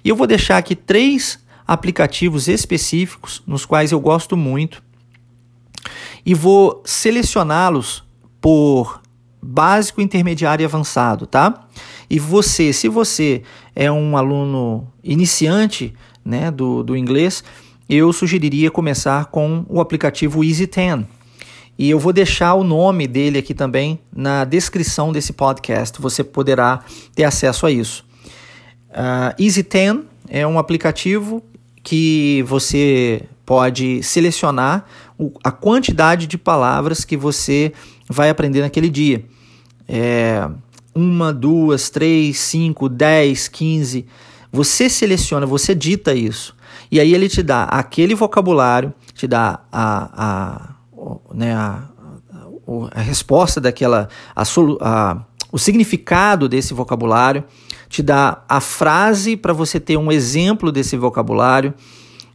E 0.05 0.09
eu 0.09 0.17
vou 0.17 0.27
deixar 0.27 0.59
aqui 0.59 0.75
três 0.75 1.39
aplicativos 1.65 2.49
específicos 2.49 3.41
nos 3.47 3.65
quais 3.65 3.93
eu 3.93 4.01
gosto 4.01 4.37
muito 4.37 4.83
e 6.27 6.35
vou 6.35 6.83
selecioná-los 6.85 8.03
por 8.41 9.01
básico, 9.41 10.01
intermediário 10.01 10.65
e 10.65 10.67
avançado, 10.67 11.25
tá? 11.25 11.69
E 12.11 12.19
você, 12.19 12.73
se 12.73 12.89
você 12.89 13.43
é 13.75 13.91
um 13.91 14.17
aluno 14.17 14.89
iniciante 15.03 15.95
né, 16.25 16.51
do, 16.51 16.83
do 16.83 16.97
inglês, 16.97 17.45
eu 17.91 18.13
sugeriria 18.13 18.71
começar 18.71 19.25
com 19.27 19.67
o 19.69 19.81
aplicativo 19.81 20.45
Easy 20.45 20.65
10. 20.65 21.01
E 21.77 21.91
eu 21.91 21.99
vou 21.99 22.13
deixar 22.13 22.55
o 22.55 22.63
nome 22.63 23.09
dele 23.09 23.37
aqui 23.37 23.53
também 23.53 23.99
na 24.15 24.45
descrição 24.45 25.13
desse 25.13 25.33
podcast. 25.33 26.01
Você 26.01 26.23
poderá 26.23 26.85
ter 27.17 27.25
acesso 27.25 27.67
a 27.67 27.71
isso. 27.73 28.05
Uh, 28.91 29.43
Easy 29.43 29.65
10 29.65 30.03
é 30.29 30.47
um 30.47 30.57
aplicativo 30.57 31.43
que 31.83 32.45
você 32.47 33.23
pode 33.45 34.01
selecionar 34.05 34.85
a 35.43 35.51
quantidade 35.51 36.29
de 36.29 36.39
palavras 36.39 37.05
que 37.05 37.17
você 37.17 37.73
vai 38.09 38.31
aprender 38.31 38.61
naquele 38.61 38.89
dia. 38.89 39.25
É, 39.89 40.49
uma, 40.95 41.33
duas, 41.33 41.91
três, 41.91 42.39
cinco, 42.39 42.89
dez, 42.89 43.49
quinze. 43.49 44.07
Você 44.53 44.89
seleciona, 44.89 45.45
você 45.45 45.75
dita 45.75 46.15
isso. 46.15 46.55
E 46.91 46.99
aí 46.99 47.15
ele 47.15 47.29
te 47.29 47.43
dá 47.43 47.65
aquele 47.65 48.15
vocabulário, 48.15 48.93
te 49.15 49.27
dá 49.27 49.61
a, 49.71 50.11
a, 50.13 51.35
né, 51.35 51.55
a, 51.55 51.85
a 52.93 53.01
resposta 53.01 53.61
daquela, 53.61 54.09
a, 54.35 54.43
a, 54.81 55.25
o 55.53 55.59
significado 55.59 56.49
desse 56.49 56.75
vocabulário 56.75 57.45
te 57.89 58.03
dá 58.03 58.43
a 58.49 58.61
frase 58.61 59.37
para 59.37 59.53
você 59.53 59.81
ter 59.81 59.97
um 59.97 60.11
exemplo 60.11 60.71
desse 60.71 60.97
vocabulário 60.97 61.75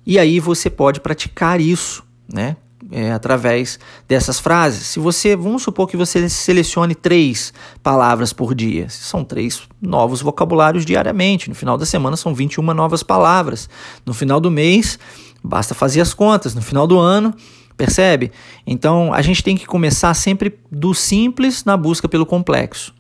e 0.06 0.20
aí 0.20 0.40
você 0.40 0.70
pode 0.70 1.00
praticar 1.00 1.60
isso, 1.60 2.04
né? 2.32 2.58
É, 2.92 3.12
através 3.12 3.80
dessas 4.08 4.40
frases. 4.40 4.86
Se 4.86 5.00
você, 5.00 5.36
vamos 5.36 5.64
supor 5.64 5.88
que 5.88 5.98
você 5.98 6.30
selecione 6.30 6.94
três 6.94 7.52
palavras 7.82 8.32
por 8.32 8.54
dia, 8.54 8.88
são 8.90 9.24
três 9.24 9.64
novos 9.82 10.22
vocabulários 10.22 10.86
diariamente. 10.86 11.50
No 11.50 11.56
final 11.56 11.80
da 11.80 11.86
semana 11.86 12.16
são 12.16 12.36
21 12.36 12.62
novas 12.76 13.02
palavras. 13.02 13.68
No 14.06 14.14
final 14.14 14.40
do 14.40 14.52
mês, 14.52 15.00
basta 15.44 15.74
fazer 15.74 16.00
as 16.02 16.14
contas. 16.14 16.54
No 16.54 16.62
final 16.62 16.86
do 16.86 17.00
ano, 17.00 17.34
percebe? 17.76 18.32
Então 18.68 19.12
a 19.14 19.22
gente 19.24 19.44
tem 19.44 19.58
que 19.58 19.66
começar 19.66 20.14
sempre 20.14 20.60
do 20.72 20.94
simples 20.94 21.66
na 21.66 21.76
busca 21.76 22.08
pelo 22.08 22.26
complexo. 22.26 22.94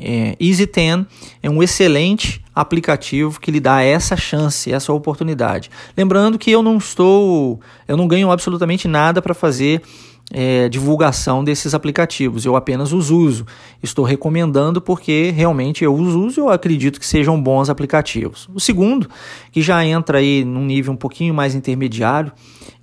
É, 0.00 0.36
Easy 0.40 0.66
10 0.66 1.06
é 1.42 1.50
um 1.50 1.62
excelente 1.62 2.42
aplicativo 2.54 3.40
que 3.40 3.50
lhe 3.50 3.60
dá 3.60 3.82
essa 3.82 4.16
chance, 4.16 4.72
essa 4.72 4.92
oportunidade. 4.92 5.70
Lembrando 5.96 6.38
que 6.38 6.50
eu 6.50 6.62
não 6.62 6.76
estou, 6.76 7.60
eu 7.86 7.96
não 7.96 8.06
ganho 8.06 8.30
absolutamente 8.30 8.86
nada 8.86 9.20
para 9.20 9.34
fazer 9.34 9.82
é, 10.30 10.68
divulgação 10.68 11.42
desses 11.42 11.74
aplicativos, 11.74 12.44
eu 12.44 12.54
apenas 12.54 12.92
os 12.92 13.10
uso. 13.10 13.46
Estou 13.82 14.04
recomendando 14.04 14.80
porque 14.80 15.30
realmente 15.34 15.84
eu 15.84 15.94
os 15.94 16.14
uso 16.14 16.40
e 16.40 16.42
eu 16.42 16.50
acredito 16.50 17.00
que 17.00 17.06
sejam 17.06 17.40
bons 17.40 17.70
aplicativos. 17.70 18.48
O 18.54 18.60
segundo, 18.60 19.08
que 19.50 19.62
já 19.62 19.84
entra 19.84 20.18
aí 20.18 20.44
num 20.44 20.64
nível 20.64 20.92
um 20.92 20.96
pouquinho 20.96 21.34
mais 21.34 21.54
intermediário, 21.54 22.32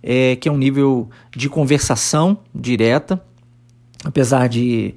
é, 0.02 0.36
que 0.36 0.50
é 0.50 0.52
um 0.52 0.58
nível 0.58 1.10
de 1.36 1.48
conversação 1.48 2.38
direta, 2.54 3.22
apesar 4.04 4.48
de 4.48 4.96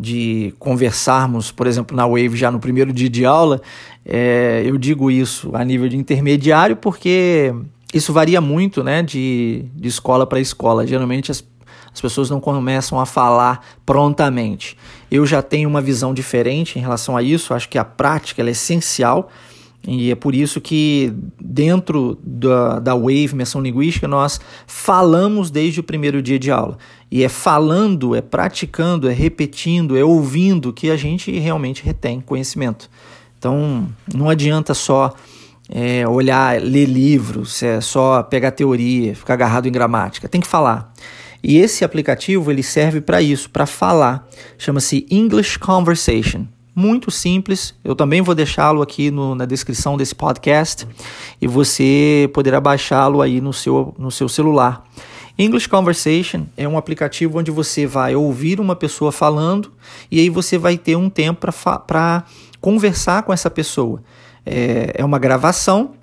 de 0.00 0.54
conversarmos, 0.58 1.52
por 1.52 1.66
exemplo, 1.66 1.94
na 1.94 2.06
Wave 2.06 2.36
já 2.36 2.50
no 2.50 2.58
primeiro 2.58 2.92
dia 2.92 3.08
de 3.08 3.24
aula, 3.24 3.60
é, 4.04 4.62
eu 4.64 4.78
digo 4.78 5.10
isso 5.10 5.50
a 5.54 5.62
nível 5.62 5.88
de 5.88 5.96
intermediário 5.96 6.76
porque 6.76 7.54
isso 7.92 8.12
varia 8.12 8.40
muito 8.40 8.82
né, 8.82 9.02
de, 9.02 9.66
de 9.74 9.88
escola 9.88 10.26
para 10.26 10.40
escola. 10.40 10.86
Geralmente 10.86 11.30
as, 11.30 11.44
as 11.92 12.00
pessoas 12.00 12.30
não 12.30 12.40
começam 12.40 12.98
a 12.98 13.04
falar 13.04 13.64
prontamente. 13.84 14.76
Eu 15.10 15.26
já 15.26 15.42
tenho 15.42 15.68
uma 15.68 15.82
visão 15.82 16.14
diferente 16.14 16.78
em 16.78 16.82
relação 16.82 17.16
a 17.16 17.22
isso, 17.22 17.52
acho 17.52 17.68
que 17.68 17.78
a 17.78 17.84
prática 17.84 18.42
é 18.42 18.48
essencial. 18.48 19.28
E 19.86 20.10
é 20.10 20.14
por 20.14 20.34
isso 20.34 20.60
que 20.60 21.12
dentro 21.40 22.18
da, 22.22 22.78
da 22.78 22.94
Wave 22.94 23.30
Imersão 23.32 23.62
Linguística 23.62 24.06
nós 24.06 24.38
falamos 24.66 25.50
desde 25.50 25.80
o 25.80 25.82
primeiro 25.82 26.20
dia 26.20 26.38
de 26.38 26.50
aula. 26.50 26.76
E 27.10 27.24
é 27.24 27.28
falando, 27.28 28.14
é 28.14 28.20
praticando, 28.20 29.08
é 29.08 29.12
repetindo, 29.12 29.96
é 29.96 30.04
ouvindo 30.04 30.72
que 30.72 30.90
a 30.90 30.96
gente 30.96 31.30
realmente 31.38 31.82
retém 31.82 32.20
conhecimento. 32.20 32.90
Então 33.38 33.88
não 34.14 34.28
adianta 34.28 34.74
só 34.74 35.14
é, 35.68 36.06
olhar, 36.06 36.60
ler 36.60 36.86
livros, 36.86 37.62
é 37.62 37.80
só 37.80 38.22
pegar 38.22 38.50
teoria, 38.50 39.14
ficar 39.14 39.34
agarrado 39.34 39.66
em 39.66 39.72
gramática. 39.72 40.28
Tem 40.28 40.40
que 40.40 40.46
falar. 40.46 40.92
E 41.42 41.56
esse 41.56 41.84
aplicativo 41.84 42.50
ele 42.50 42.62
serve 42.62 43.00
para 43.00 43.22
isso, 43.22 43.48
para 43.48 43.64
falar. 43.64 44.28
Chama-se 44.58 45.06
English 45.10 45.58
Conversation. 45.58 46.46
Muito 46.74 47.10
simples. 47.10 47.74
Eu 47.82 47.94
também 47.94 48.22
vou 48.22 48.34
deixá-lo 48.34 48.80
aqui 48.82 49.10
no, 49.10 49.34
na 49.34 49.44
descrição 49.44 49.96
desse 49.96 50.14
podcast 50.14 50.86
e 51.40 51.46
você 51.46 52.30
poderá 52.32 52.60
baixá-lo 52.60 53.20
aí 53.20 53.40
no 53.40 53.52
seu, 53.52 53.94
no 53.98 54.10
seu 54.10 54.28
celular. 54.28 54.84
English 55.36 55.68
Conversation 55.68 56.44
é 56.56 56.68
um 56.68 56.76
aplicativo 56.76 57.38
onde 57.38 57.50
você 57.50 57.86
vai 57.86 58.14
ouvir 58.14 58.60
uma 58.60 58.76
pessoa 58.76 59.10
falando 59.10 59.72
e 60.10 60.20
aí 60.20 60.28
você 60.28 60.58
vai 60.58 60.76
ter 60.76 60.96
um 60.96 61.08
tempo 61.08 61.46
para 61.86 62.24
conversar 62.60 63.22
com 63.22 63.32
essa 63.32 63.50
pessoa. 63.50 64.02
É, 64.44 64.92
é 64.96 65.04
uma 65.04 65.18
gravação 65.18 65.94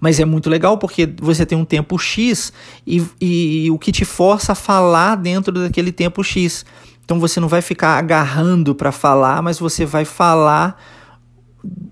mas 0.00 0.18
é 0.18 0.24
muito 0.24 0.48
legal 0.48 0.78
porque 0.78 1.08
você 1.20 1.44
tem 1.44 1.56
um 1.56 1.64
tempo 1.64 1.98
X 1.98 2.52
e, 2.86 3.02
e, 3.20 3.66
e 3.66 3.70
o 3.70 3.78
que 3.78 3.92
te 3.92 4.04
força 4.04 4.52
a 4.52 4.54
falar 4.54 5.16
dentro 5.16 5.52
daquele 5.52 5.92
tempo 5.92 6.22
X. 6.22 6.64
Então 7.10 7.18
você 7.18 7.40
não 7.40 7.48
vai 7.48 7.60
ficar 7.60 7.98
agarrando 7.98 8.72
para 8.72 8.92
falar, 8.92 9.42
mas 9.42 9.58
você 9.58 9.84
vai 9.84 10.04
falar 10.04 10.80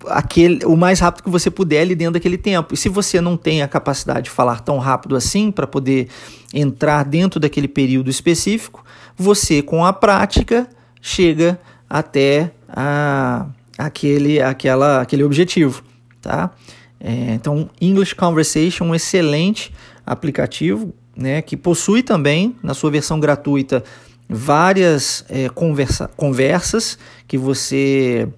aquele, 0.07 0.65
o 0.65 0.77
mais 0.77 1.01
rápido 1.01 1.25
que 1.25 1.29
você 1.29 1.51
puder 1.51 1.81
ali 1.81 1.97
dentro 1.97 2.13
daquele 2.13 2.39
tempo. 2.39 2.73
E 2.73 2.77
se 2.77 2.89
você 2.89 3.21
não 3.21 3.37
tem 3.37 3.61
a 3.61 3.67
capacidade 3.67 4.27
de 4.27 4.31
falar 4.31 4.61
tão 4.61 4.79
rápido 4.79 5.17
assim 5.17 5.51
para 5.51 5.67
poder 5.67 6.07
entrar 6.55 7.03
dentro 7.03 7.41
daquele 7.41 7.67
período 7.67 8.09
específico, 8.09 8.85
você 9.17 9.61
com 9.61 9.85
a 9.85 9.93
prática 9.93 10.69
chega 11.03 11.59
até 11.91 12.53
a, 12.69 13.47
aquele, 13.77 14.41
aquela, 14.41 15.01
aquele 15.01 15.25
objetivo, 15.25 15.83
tá? 16.23 16.53
É, 17.01 17.35
então, 17.35 17.69
English 17.81 18.15
Conversation, 18.15 18.85
um 18.85 18.95
excelente 18.95 19.75
aplicativo, 20.07 20.95
né, 21.17 21.43
que 21.43 21.57
possui 21.57 22.05
também, 22.05 22.55
na 22.63 22.73
sua 22.73 22.93
versão 22.93 23.19
gratuita, 23.19 23.83
várias 24.29 25.25
é, 25.29 25.49
conversa, 25.49 26.09
conversas 26.17 26.99
que 27.27 27.39
você 27.39 28.29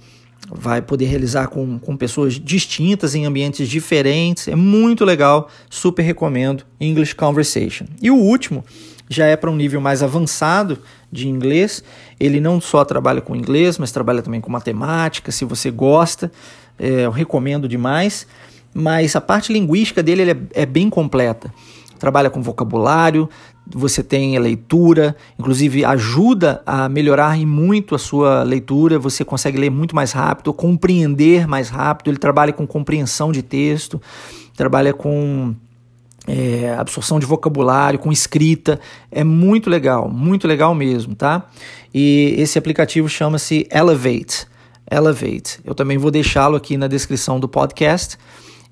vai 0.53 0.83
poder 0.83 1.07
realizar 1.07 1.49
com, 1.49 1.79
com 1.79 1.97
pessoas 1.97 2.35
distintas 2.35 3.15
em 3.15 3.25
ambientes 3.25 3.69
diferentes. 3.69 4.49
É 4.49 4.57
muito 4.57 5.05
legal, 5.05 5.49
super 5.69 6.03
recomendo 6.03 6.65
English 6.81 7.15
Conversation. 7.15 7.87
E 8.03 8.11
o 8.11 8.17
último 8.17 8.65
já 9.09 9.27
é 9.27 9.37
para 9.37 9.51
um 9.51 9.57
nível 9.57 9.81
mais 9.81 10.03
avançado 10.03 10.79
de 11.11 11.29
inglês. 11.29 11.83
Ele 12.19 12.41
não 12.41 12.61
só 12.61 12.85
trabalha 12.85 13.21
com 13.21 13.35
inglês, 13.37 13.79
mas 13.79 13.93
trabalha 13.93 14.23
também 14.23 14.41
com 14.41 14.51
matemática. 14.51 15.33
Se 15.33 15.45
você 15.45 15.71
gosta, 15.71 16.31
é, 16.79 17.07
eu 17.07 17.11
recomendo 17.11 17.69
demais 17.69 18.27
mas 18.73 19.17
a 19.17 19.21
parte 19.21 19.53
linguística 19.53 20.03
dele 20.03 20.31
é, 20.31 20.63
é 20.63 20.67
bem 20.67 20.89
completa. 20.89 21.53
Trabalha 21.99 22.31
com 22.31 22.41
vocabulário, 22.41 23.29
você 23.75 24.03
tem 24.03 24.37
a 24.37 24.41
leitura, 24.41 25.17
inclusive 25.39 25.85
ajuda 25.85 26.63
a 26.67 26.89
melhorar 26.89 27.37
muito 27.39 27.95
a 27.95 27.99
sua 27.99 28.43
leitura, 28.43 28.99
você 28.99 29.25
consegue 29.25 29.59
ler 29.59 29.71
muito 29.71 29.95
mais 29.95 30.13
rápido, 30.13 30.53
compreender 30.53 31.47
mais 31.47 31.69
rápido, 31.69 32.09
ele 32.09 32.19
trabalha 32.19 32.53
com 32.53 32.67
compreensão 32.67 33.33
de 33.33 33.43
texto, 33.43 34.01
trabalha 34.57 34.93
com 34.93 35.55
é, 36.27 36.75
absorção 36.79 37.19
de 37.19 37.27
vocabulário, 37.27 37.99
com 37.99 38.13
escrita, 38.13 38.81
é 39.11 39.25
muito 39.25 39.71
legal, 39.71 40.09
muito 40.09 40.47
legal 40.47 40.75
mesmo, 40.75 41.15
tá? 41.15 41.49
E 41.93 42.35
esse 42.39 42.59
aplicativo 42.59 43.09
chama-se 43.09 43.67
Elevate, 43.71 44.47
Elevate. 44.91 45.61
Eu 45.65 45.75
também 45.75 45.99
vou 45.99 46.11
deixá-lo 46.11 46.57
aqui 46.57 46.77
na 46.77 46.87
descrição 46.87 47.41
do 47.41 47.49
podcast, 47.49 48.17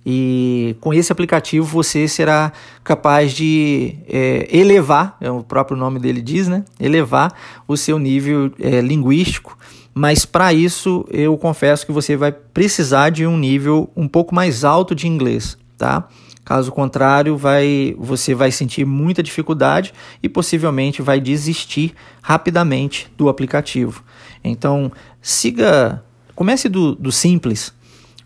e 0.04 0.76
com 0.80 0.94
esse 0.94 1.12
aplicativo 1.12 1.66
você 1.66 2.08
será 2.08 2.52
capaz 2.82 3.32
de 3.32 3.96
é, 4.08 4.48
elevar, 4.50 5.16
é 5.20 5.30
o 5.30 5.42
próprio 5.42 5.76
nome 5.76 5.98
dele 5.98 6.22
diz, 6.22 6.48
né? 6.48 6.64
Elevar 6.80 7.32
o 7.66 7.76
seu 7.76 7.98
nível 7.98 8.50
é, 8.58 8.80
linguístico. 8.80 9.58
Mas 9.92 10.24
para 10.24 10.52
isso 10.52 11.04
eu 11.10 11.36
confesso 11.36 11.84
que 11.84 11.92
você 11.92 12.16
vai 12.16 12.32
precisar 12.32 13.10
de 13.10 13.26
um 13.26 13.36
nível 13.36 13.90
um 13.96 14.06
pouco 14.06 14.34
mais 14.34 14.64
alto 14.64 14.94
de 14.94 15.08
inglês, 15.08 15.58
tá? 15.76 16.08
Caso 16.48 16.72
contrário, 16.72 17.36
vai, 17.36 17.94
você 17.98 18.34
vai 18.34 18.50
sentir 18.50 18.86
muita 18.86 19.22
dificuldade 19.22 19.92
e 20.22 20.30
possivelmente 20.30 21.02
vai 21.02 21.20
desistir 21.20 21.92
rapidamente 22.22 23.12
do 23.18 23.28
aplicativo. 23.28 24.02
Então, 24.42 24.90
siga, 25.20 26.02
comece 26.34 26.70
do, 26.70 26.94
do 26.94 27.12
simples, 27.12 27.74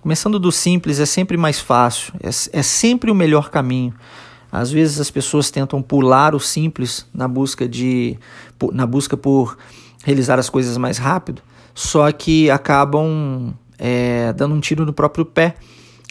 Começando 0.02 0.36
do 0.40 0.50
simples 0.50 0.98
é 0.98 1.06
sempre 1.06 1.36
mais 1.36 1.60
fácil, 1.60 2.12
é, 2.20 2.58
é 2.58 2.62
sempre 2.62 3.08
o 3.08 3.14
melhor 3.14 3.50
caminho. 3.50 3.94
Às 4.50 4.68
vezes 4.68 5.00
as 5.00 5.12
pessoas 5.12 5.48
tentam 5.48 5.80
pular 5.80 6.34
o 6.34 6.40
simples 6.40 7.06
na 7.14 7.28
busca 7.28 7.68
de 7.68 8.18
na 8.72 8.84
busca 8.84 9.16
por 9.16 9.56
realizar 10.04 10.40
as 10.40 10.50
coisas 10.50 10.76
mais 10.76 10.98
rápido, 10.98 11.40
só 11.72 12.10
que 12.10 12.50
acabam 12.50 13.54
é, 13.78 14.32
dando 14.32 14.56
um 14.56 14.60
tiro 14.60 14.84
no 14.84 14.92
próprio 14.92 15.24
pé, 15.24 15.54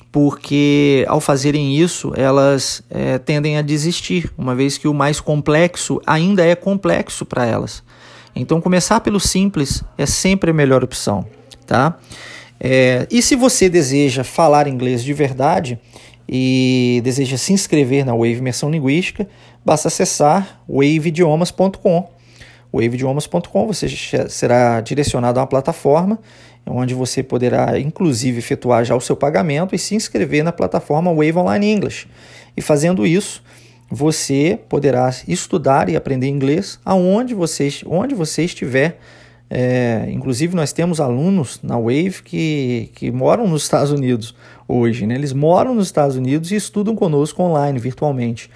porque 0.09 1.05
ao 1.09 1.19
fazerem 1.19 1.77
isso 1.77 2.13
elas 2.15 2.81
é, 2.89 3.17
tendem 3.17 3.57
a 3.57 3.61
desistir, 3.61 4.31
uma 4.37 4.55
vez 4.55 4.77
que 4.77 4.87
o 4.87 4.93
mais 4.93 5.19
complexo 5.19 5.99
ainda 6.07 6.45
é 6.45 6.55
complexo 6.55 7.25
para 7.25 7.45
elas. 7.45 7.83
Então 8.33 8.61
começar 8.61 9.01
pelo 9.01 9.19
simples 9.19 9.83
é 9.97 10.05
sempre 10.05 10.51
a 10.51 10.53
melhor 10.53 10.81
opção, 10.81 11.25
tá? 11.67 11.99
É, 12.63 13.07
e 13.09 13.23
se 13.23 13.35
você 13.35 13.67
deseja 13.67 14.23
falar 14.23 14.67
inglês 14.67 15.03
de 15.03 15.13
verdade 15.13 15.79
e 16.29 17.01
deseja 17.03 17.35
se 17.35 17.51
inscrever 17.51 18.05
na 18.05 18.13
Wave 18.13 18.35
Imersão 18.37 18.69
Linguística, 18.69 19.27
basta 19.65 19.87
acessar 19.87 20.61
waveidiomas.com. 20.69 22.07
waveidiomas.com 22.71 23.65
você 23.65 23.87
será 24.29 24.79
direcionado 24.79 25.39
a 25.39 25.41
uma 25.41 25.47
plataforma 25.47 26.19
onde 26.63 26.93
você 26.93 27.23
poderá 27.23 27.79
inclusive 27.79 28.37
efetuar 28.37 28.85
já 28.85 28.95
o 28.95 29.01
seu 29.01 29.15
pagamento 29.15 29.73
e 29.73 29.79
se 29.79 29.95
inscrever 29.95 30.43
na 30.43 30.51
plataforma 30.51 31.11
Wave 31.11 31.37
Online 31.37 31.65
English. 31.65 32.07
E 32.55 32.61
fazendo 32.61 33.07
isso, 33.07 33.41
você 33.89 34.59
poderá 34.69 35.09
estudar 35.27 35.89
e 35.89 35.95
aprender 35.95 36.27
inglês 36.27 36.79
aonde 36.85 37.33
você, 37.33 37.69
onde 37.87 38.13
você 38.13 38.43
estiver 38.43 38.99
é, 39.53 40.07
inclusive, 40.09 40.55
nós 40.55 40.71
temos 40.71 41.01
alunos 41.01 41.59
na 41.61 41.77
Wave 41.77 42.23
que, 42.23 42.89
que 42.95 43.11
moram 43.11 43.45
nos 43.45 43.63
Estados 43.63 43.91
Unidos 43.91 44.33
hoje. 44.65 45.05
Né? 45.05 45.15
Eles 45.15 45.33
moram 45.33 45.75
nos 45.75 45.87
Estados 45.87 46.15
Unidos 46.15 46.51
e 46.51 46.55
estudam 46.55 46.95
conosco 46.95 47.43
online, 47.43 47.77
virtualmente. 47.77 48.49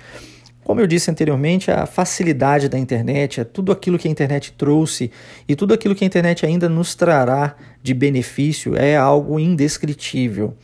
Como 0.63 0.79
eu 0.79 0.87
disse 0.87 1.11
anteriormente, 1.11 1.69
a 1.69 1.85
facilidade 1.85 2.69
da 2.69 2.79
internet, 2.79 3.41
é 3.41 3.43
tudo 3.43 3.73
aquilo 3.73 3.99
que 3.99 4.07
a 4.07 4.11
internet 4.11 4.53
trouxe 4.53 5.11
e 5.45 5.53
tudo 5.53 5.73
aquilo 5.73 5.93
que 5.93 6.05
a 6.05 6.07
internet 6.07 6.45
ainda 6.45 6.69
nos 6.69 6.95
trará 6.95 7.57
de 7.83 7.93
benefício 7.93 8.73
é 8.77 8.95
algo 8.95 9.37
indescritível. 9.37 10.55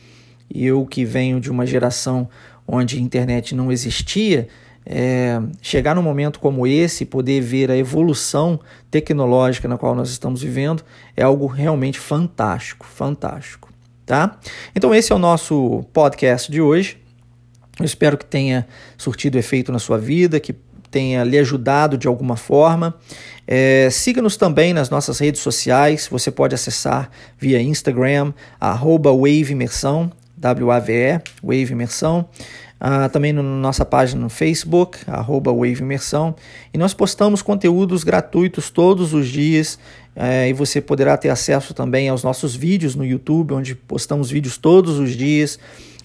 Eu 0.52 0.86
que 0.86 1.04
venho 1.04 1.38
de 1.40 1.50
uma 1.50 1.66
geração 1.66 2.26
onde 2.66 2.96
a 2.96 3.00
internet 3.00 3.54
não 3.54 3.70
existia, 3.70 4.48
é, 4.84 5.40
chegar 5.60 5.94
num 5.94 6.02
momento 6.02 6.40
como 6.40 6.66
esse, 6.66 7.04
poder 7.04 7.40
ver 7.40 7.70
a 7.70 7.76
evolução 7.76 8.60
tecnológica 8.90 9.68
na 9.68 9.78
qual 9.78 9.94
nós 9.94 10.10
estamos 10.10 10.42
vivendo, 10.42 10.82
é 11.16 11.22
algo 11.22 11.46
realmente 11.46 11.98
fantástico, 11.98 12.86
fantástico, 12.86 13.68
tá? 14.04 14.38
Então 14.74 14.94
esse 14.94 15.12
é 15.12 15.14
o 15.14 15.18
nosso 15.18 15.84
podcast 15.92 16.50
de 16.50 16.60
hoje. 16.60 16.98
Eu 17.78 17.86
espero 17.86 18.18
que 18.18 18.24
tenha 18.24 18.66
surtido 18.98 19.38
efeito 19.38 19.72
na 19.72 19.78
sua 19.78 19.98
vida, 19.98 20.38
que 20.38 20.54
tenha 20.90 21.24
lhe 21.24 21.38
ajudado 21.38 21.96
de 21.96 22.06
alguma 22.06 22.36
forma. 22.36 22.94
É, 23.46 23.88
Siga-nos 23.90 24.36
também 24.36 24.74
nas 24.74 24.90
nossas 24.90 25.18
redes 25.18 25.40
sociais. 25.40 26.06
Você 26.10 26.30
pode 26.30 26.54
acessar 26.54 27.10
via 27.38 27.60
Instagram, 27.62 28.34
arroba 28.60 29.10
Wave 29.10 29.52
Imersão, 29.52 30.12
W-A-V-E, 30.36 31.20
Wave 31.42 31.72
Imersão 31.72 32.28
uh, 32.82 33.08
também 33.08 33.32
na 33.32 33.42
no 33.42 33.58
nossa 33.58 33.84
página 33.84 34.20
no 34.20 34.28
Facebook, 34.28 34.98
arroba 35.06 35.52
Wave 35.52 35.80
Imersão, 35.80 36.34
e 36.74 36.78
nós 36.78 36.92
postamos 36.92 37.40
conteúdos 37.40 38.02
gratuitos 38.02 38.68
todos 38.68 39.14
os 39.14 39.28
dias, 39.28 39.78
uh, 40.16 40.48
e 40.48 40.52
você 40.52 40.80
poderá 40.80 41.16
ter 41.16 41.28
acesso 41.28 41.72
também 41.72 42.08
aos 42.08 42.24
nossos 42.24 42.56
vídeos 42.56 42.96
no 42.96 43.04
YouTube, 43.04 43.54
onde 43.54 43.76
postamos 43.76 44.30
vídeos 44.30 44.58
todos 44.58 44.98
os 44.98 45.12
dias, 45.12 45.58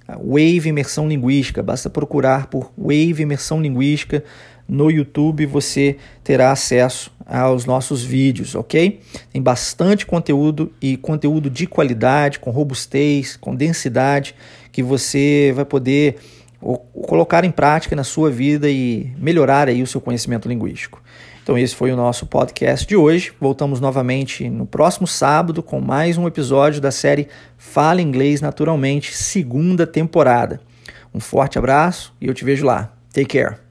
Wave 0.08 0.70
Imersão 0.70 1.08
Linguística, 1.08 1.62
basta 1.62 1.90
procurar 1.90 2.48
por 2.48 2.72
Wave 2.78 3.24
Imersão 3.24 3.62
Linguística 3.62 4.24
no 4.68 4.90
YouTube, 4.90 5.46
você 5.46 5.98
terá 6.24 6.52
acesso 6.52 7.12
aos 7.26 7.66
nossos 7.66 8.04
vídeos, 8.04 8.56
ok? 8.56 9.02
Tem 9.32 9.42
bastante 9.42 10.06
conteúdo 10.06 10.72
e 10.82 10.96
conteúdo 10.96 11.50
de 11.50 11.68
qualidade, 11.68 12.40
com 12.40 12.52
robustez, 12.52 13.36
com 13.36 13.54
densidade, 13.54 14.34
que 14.72 14.82
você 14.82 15.52
vai 15.54 15.66
poder 15.66 16.18
ou 16.62 16.78
colocar 16.78 17.44
em 17.44 17.52
prática 17.52 17.96
na 17.96 18.04
sua 18.04 18.30
vida 18.30 18.70
e 18.70 19.12
melhorar 19.18 19.68
aí 19.68 19.82
o 19.82 19.88
seu 19.88 20.02
conhecimento 20.02 20.48
linguístico. 20.48 21.02
Então 21.44 21.58
esse 21.58 21.76
foi 21.76 21.92
o 21.92 21.96
nosso 21.96 22.26
podcast 22.26 22.86
de 22.86 22.96
hoje. 22.96 23.32
Voltamos 23.40 23.80
novamente 23.80 24.50
no 24.50 24.66
próximo 24.66 25.08
sábado 25.08 25.64
com 25.64 25.80
mais 25.80 26.18
um 26.18 26.28
episódio 26.28 26.82
da 26.82 26.92
série 26.92 27.30
Fala 27.58 28.02
Inglês 28.02 28.42
Naturalmente, 28.42 29.16
segunda 29.16 29.88
temporada. 29.88 30.60
Um 31.14 31.20
forte 31.20 31.58
abraço 31.58 32.14
e 32.20 32.28
eu 32.28 32.34
te 32.34 32.44
vejo 32.44 32.66
lá. 32.66 32.92
Take 33.14 33.40
care. 33.40 33.67